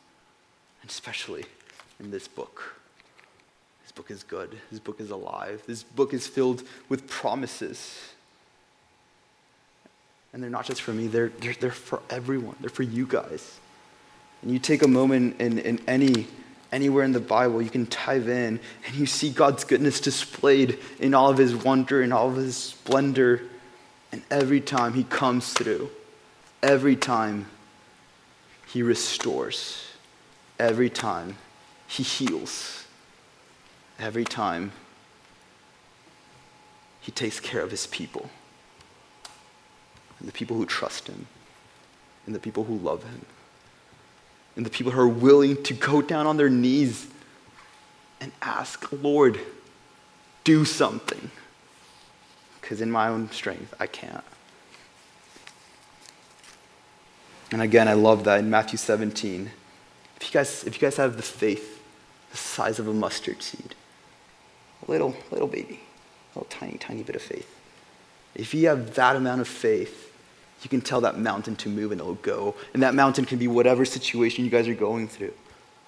and 0.82 0.89
especially 0.89 1.45
in 1.99 2.11
this 2.11 2.27
book. 2.27 2.75
This 3.84 3.91
book 3.91 4.11
is 4.11 4.23
good. 4.23 4.57
This 4.71 4.79
book 4.79 4.99
is 4.99 5.11
alive. 5.11 5.61
This 5.67 5.84
book 5.84 6.13
is 6.13 6.25
filled 6.25 6.63
with 6.89 7.07
promises. 7.07 7.99
And 10.34 10.41
they're 10.41 10.49
not 10.49 10.65
just 10.65 10.82
for 10.82 10.93
me, 10.93 11.07
they're, 11.07 11.29
they're, 11.41 11.55
they're 11.59 11.71
for 11.71 12.01
everyone. 12.09 12.55
They're 12.61 12.69
for 12.69 12.84
you 12.84 13.05
guys. 13.05 13.59
And 14.41 14.51
you 14.51 14.59
take 14.59 14.82
a 14.82 14.88
moment 14.88 15.39
in, 15.41 15.59
in 15.59 15.82
any, 15.88 16.27
anywhere 16.71 17.03
in 17.03 17.11
the 17.11 17.19
Bible, 17.19 17.61
you 17.61 17.69
can 17.69 17.86
dive 17.89 18.29
in 18.29 18.59
and 18.88 18.95
you 18.95 19.05
see 19.05 19.29
God's 19.29 19.65
goodness 19.65 19.99
displayed 19.99 20.79
in 20.99 21.13
all 21.13 21.29
of 21.29 21.38
his 21.38 21.53
wonder 21.53 22.01
and 22.01 22.13
all 22.13 22.29
of 22.29 22.38
his 22.38 22.55
splendor. 22.55 23.43
And 24.11 24.21
every 24.32 24.61
time 24.61 24.93
he 24.93 25.03
comes 25.03 25.53
through, 25.53 25.89
every 26.63 26.95
time 26.95 27.47
he 28.67 28.84
restores, 28.84 29.90
every 30.62 30.89
time 30.89 31.38
he 31.88 32.03
heals 32.03 32.86
every 33.99 34.24
time 34.24 34.72
he 37.01 37.12
takes 37.12 37.39
care 37.39 37.62
of 37.62 37.72
his 37.72 37.88
people 37.88 38.30
and 40.20 40.28
the 40.28 40.32
people 40.32 40.55
who 40.55 40.66
trust 40.66 41.07
him 41.07 41.28
and 42.26 42.36
the 42.36 42.39
people 42.39 42.64
who 42.64 42.78
love 42.78 43.03
him 43.03 43.26
and 44.55 44.66
the 44.66 44.70
people 44.70 44.91
who 44.91 44.99
are 44.99 45.07
willing 45.07 45.62
to 45.64 45.74
go 45.74 46.01
down 46.01 46.28
on 46.28 46.38
their 46.38 46.49
knees 46.49 47.07
and 48.20 48.32
ask, 48.41 48.91
Lord, 48.91 49.39
do 50.43 50.66
something. 50.66 51.32
Because 52.59 52.82
in 52.82 52.91
my 52.91 53.07
own 53.07 53.32
strength, 53.32 53.74
I 53.80 53.88
can't. 53.88 54.24
And 57.51 57.62
again, 57.62 57.88
I 57.88 57.93
love 57.93 58.26
that 58.26 58.39
in 58.39 58.49
Matthew 58.49 58.78
17. 58.78 59.49
If 60.22 60.28
you 60.28 60.32
guys, 60.32 60.63
if 60.63 60.76
you 60.76 60.80
guys 60.80 60.95
have 60.95 61.17
the 61.17 61.24
faith 61.24 61.82
the 62.32 62.38
size 62.38 62.80
of 62.80 62.88
a 62.88 62.93
mustard 62.93 63.43
seed. 63.43 63.76
A 64.88 64.91
little, 64.91 65.15
little 65.30 65.47
baby, 65.47 65.82
a 66.34 66.39
little 66.39 66.49
tiny, 66.49 66.78
tiny 66.78 67.03
bit 67.03 67.15
of 67.15 67.22
faith. 67.22 67.47
If 68.34 68.53
you 68.53 68.67
have 68.69 68.95
that 68.95 69.15
amount 69.15 69.41
of 69.41 69.47
faith, 69.47 70.11
you 70.63 70.69
can 70.69 70.82
tell 70.82 71.01
that 71.01 71.19
mountain 71.19 71.55
to 71.57 71.69
move 71.69 71.91
and 71.91 71.99
it'll 71.99 72.15
go. 72.15 72.55
And 72.74 72.82
that 72.84 72.95
mountain 72.95 73.26
can 73.26 73.38
be 73.38 73.47
whatever 73.47 73.84
situation 73.84 74.45
you 74.45 74.51
guys 74.51 74.67
are 74.67 74.74
going 74.74 75.07
through. 75.07 75.34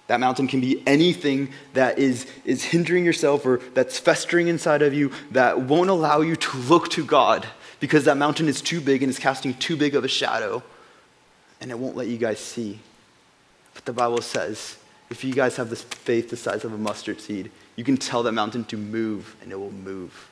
That 0.06 0.20
mountain 0.20 0.46
can 0.46 0.60
be 0.60 0.82
anything 0.86 1.50
that 1.72 1.98
is, 1.98 2.26
is 2.44 2.62
hindering 2.62 3.06
yourself 3.06 3.46
or 3.46 3.58
that's 3.72 3.98
festering 3.98 4.48
inside 4.48 4.82
of 4.82 4.92
you 4.92 5.12
that 5.30 5.62
won't 5.62 5.88
allow 5.88 6.20
you 6.20 6.36
to 6.36 6.58
look 6.58 6.90
to 6.90 7.04
God 7.04 7.46
because 7.80 8.04
that 8.04 8.18
mountain 8.18 8.46
is 8.46 8.60
too 8.60 8.82
big 8.82 9.02
and 9.02 9.08
is 9.08 9.18
casting 9.18 9.54
too 9.54 9.76
big 9.76 9.94
of 9.94 10.04
a 10.04 10.08
shadow 10.08 10.62
and 11.60 11.70
it 11.70 11.78
won't 11.78 11.96
let 11.96 12.08
you 12.08 12.18
guys 12.18 12.38
see. 12.38 12.80
But 13.74 13.84
the 13.84 13.92
Bible 13.92 14.22
says 14.22 14.78
if 15.10 15.22
you 15.22 15.34
guys 15.34 15.56
have 15.56 15.70
this 15.70 15.82
faith 15.82 16.30
the 16.30 16.36
size 16.36 16.64
of 16.64 16.72
a 16.72 16.78
mustard 16.78 17.20
seed, 17.20 17.50
you 17.76 17.84
can 17.84 17.96
tell 17.96 18.22
that 18.22 18.32
mountain 18.32 18.64
to 18.64 18.76
move 18.76 19.36
and 19.42 19.52
it 19.52 19.58
will 19.58 19.72
move. 19.72 20.28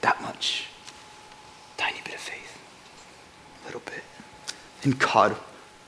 That 0.00 0.20
much. 0.22 0.66
Tiny 1.76 2.00
bit 2.04 2.14
of 2.14 2.20
faith. 2.20 2.58
A 3.62 3.66
little 3.66 3.82
bit. 3.84 4.02
And 4.84 4.98
God 4.98 5.36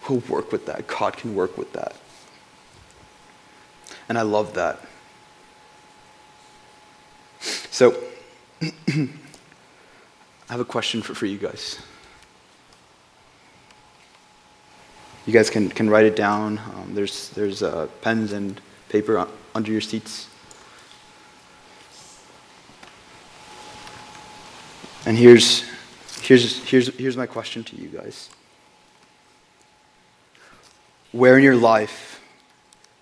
will 0.08 0.22
work 0.28 0.52
with 0.52 0.66
that. 0.66 0.86
God 0.86 1.16
can 1.16 1.34
work 1.34 1.56
with 1.56 1.72
that. 1.72 1.96
And 4.08 4.18
I 4.18 4.22
love 4.22 4.54
that. 4.54 4.80
So, 7.40 7.96
I 8.62 9.08
have 10.48 10.60
a 10.60 10.64
question 10.64 11.00
for, 11.00 11.14
for 11.14 11.26
you 11.26 11.38
guys. 11.38 11.78
You 15.30 15.34
guys 15.34 15.48
can, 15.48 15.68
can 15.68 15.88
write 15.88 16.06
it 16.06 16.16
down. 16.16 16.58
Um, 16.58 16.90
there's 16.92 17.28
there's 17.28 17.62
uh, 17.62 17.86
pens 18.00 18.32
and 18.32 18.60
paper 18.88 19.28
under 19.54 19.70
your 19.70 19.80
seats. 19.80 20.26
And 25.06 25.16
here's, 25.16 25.62
here's, 26.20 26.64
here's, 26.64 26.88
here's 26.96 27.16
my 27.16 27.26
question 27.26 27.62
to 27.62 27.76
you 27.76 27.90
guys. 27.90 28.28
Where 31.12 31.38
in 31.38 31.44
your 31.44 31.54
life 31.54 32.20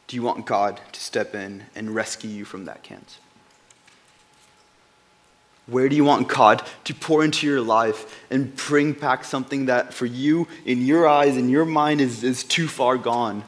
do 0.07 0.15
you 0.15 0.23
want 0.23 0.45
God 0.45 0.83
to 0.93 1.01
step 1.01 1.35
in 1.35 1.65
and 1.75 1.95
rescue 1.95 2.29
you 2.29 2.45
from 2.45 2.67
that 2.67 2.83
cancer? 2.83 3.21
Where 5.69 5.91
do 5.91 5.97
you 5.97 6.05
want 6.05 6.29
God 6.29 6.67
to 6.85 6.95
pour 6.95 7.23
into 7.23 7.47
your 7.47 7.61
life 7.61 8.25
and 8.31 8.57
bring 8.57 8.93
back 8.93 9.23
something 9.23 9.67
that 9.67 9.93
for 9.93 10.07
you, 10.07 10.49
in 10.65 10.85
your 10.85 11.07
eyes, 11.07 11.37
in 11.37 11.51
your 11.51 11.67
mind, 11.67 12.01
is, 12.01 12.25
is 12.25 12.43
too 12.43 12.67
far 12.67 12.97
gone? 12.97 13.45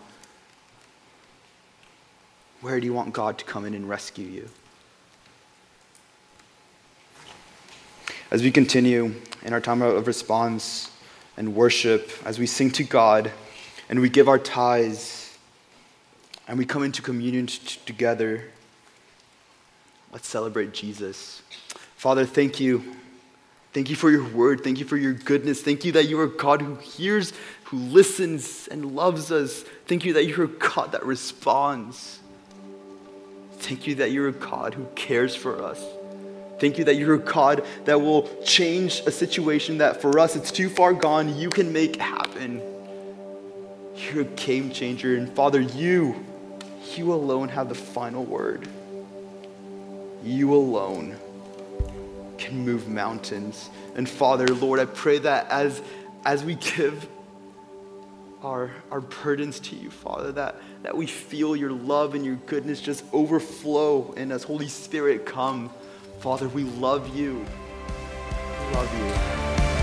Where 2.60 2.78
do 2.78 2.84
you 2.84 2.92
want 2.92 3.14
God 3.14 3.38
to 3.38 3.44
come 3.46 3.64
in 3.64 3.72
and 3.72 3.88
rescue 3.88 4.26
you? 4.26 4.48
As 8.30 8.42
we 8.42 8.50
continue 8.50 9.14
in 9.42 9.54
our 9.54 9.60
time 9.60 9.80
of 9.80 10.06
response 10.06 10.90
and 11.38 11.54
worship, 11.54 12.10
as 12.26 12.38
we 12.38 12.46
sing 12.46 12.70
to 12.72 12.84
God 12.84 13.32
and 13.88 13.98
we 13.98 14.10
give 14.10 14.28
our 14.28 14.38
tithes 14.38 15.38
and 16.46 16.58
we 16.58 16.66
come 16.66 16.82
into 16.82 17.00
communion 17.00 17.46
t- 17.46 17.80
together, 17.86 18.44
let's 20.12 20.28
celebrate 20.28 20.74
Jesus. 20.74 21.40
Father, 22.00 22.24
thank 22.24 22.58
you. 22.60 22.82
Thank 23.74 23.90
you 23.90 23.94
for 23.94 24.10
your 24.10 24.24
word. 24.24 24.64
Thank 24.64 24.78
you 24.78 24.86
for 24.86 24.96
your 24.96 25.12
goodness. 25.12 25.60
Thank 25.60 25.84
you 25.84 25.92
that 25.92 26.08
you 26.08 26.18
are 26.20 26.28
God 26.28 26.62
who 26.62 26.76
hears, 26.76 27.34
who 27.64 27.76
listens, 27.76 28.68
and 28.68 28.96
loves 28.96 29.30
us. 29.30 29.66
Thank 29.86 30.06
you 30.06 30.14
that 30.14 30.24
you're 30.24 30.46
God 30.46 30.92
that 30.92 31.04
responds. 31.04 32.20
Thank 33.58 33.86
you 33.86 33.96
that 33.96 34.12
you're 34.12 34.32
God 34.32 34.72
who 34.72 34.86
cares 34.94 35.36
for 35.36 35.62
us. 35.62 35.84
Thank 36.58 36.78
you 36.78 36.84
that 36.84 36.94
you're 36.94 37.16
a 37.16 37.18
God 37.18 37.66
that 37.84 38.00
will 38.00 38.22
change 38.44 39.00
a 39.00 39.10
situation 39.10 39.76
that 39.76 40.00
for 40.00 40.18
us 40.18 40.36
it's 40.36 40.50
too 40.50 40.70
far 40.70 40.94
gone. 40.94 41.36
You 41.36 41.50
can 41.50 41.70
make 41.70 41.96
happen. 41.96 42.62
You're 43.94 44.22
a 44.22 44.24
game 44.24 44.70
changer. 44.70 45.18
And 45.18 45.30
Father, 45.36 45.60
you, 45.60 46.24
you 46.96 47.12
alone 47.12 47.50
have 47.50 47.68
the 47.68 47.74
final 47.74 48.24
word. 48.24 48.66
You 50.24 50.54
alone 50.54 51.18
can 52.40 52.64
move 52.64 52.88
mountains. 52.88 53.70
And 53.94 54.08
Father, 54.08 54.46
Lord, 54.48 54.80
I 54.80 54.86
pray 54.86 55.18
that 55.18 55.48
as, 55.50 55.80
as 56.24 56.42
we 56.42 56.56
give 56.56 57.08
our, 58.42 58.70
our 58.90 59.02
burdens 59.02 59.60
to 59.60 59.76
you, 59.76 59.90
Father, 59.90 60.32
that, 60.32 60.56
that 60.82 60.96
we 60.96 61.06
feel 61.06 61.54
your 61.54 61.70
love 61.70 62.14
and 62.14 62.24
your 62.24 62.36
goodness 62.46 62.80
just 62.80 63.04
overflow 63.12 64.14
and 64.16 64.32
as 64.32 64.42
Holy 64.42 64.68
Spirit 64.68 65.26
come. 65.26 65.70
Father, 66.20 66.48
we 66.48 66.64
love 66.64 67.14
you. 67.14 67.44
We 68.68 68.74
love 68.74 68.98
you. 68.98 69.79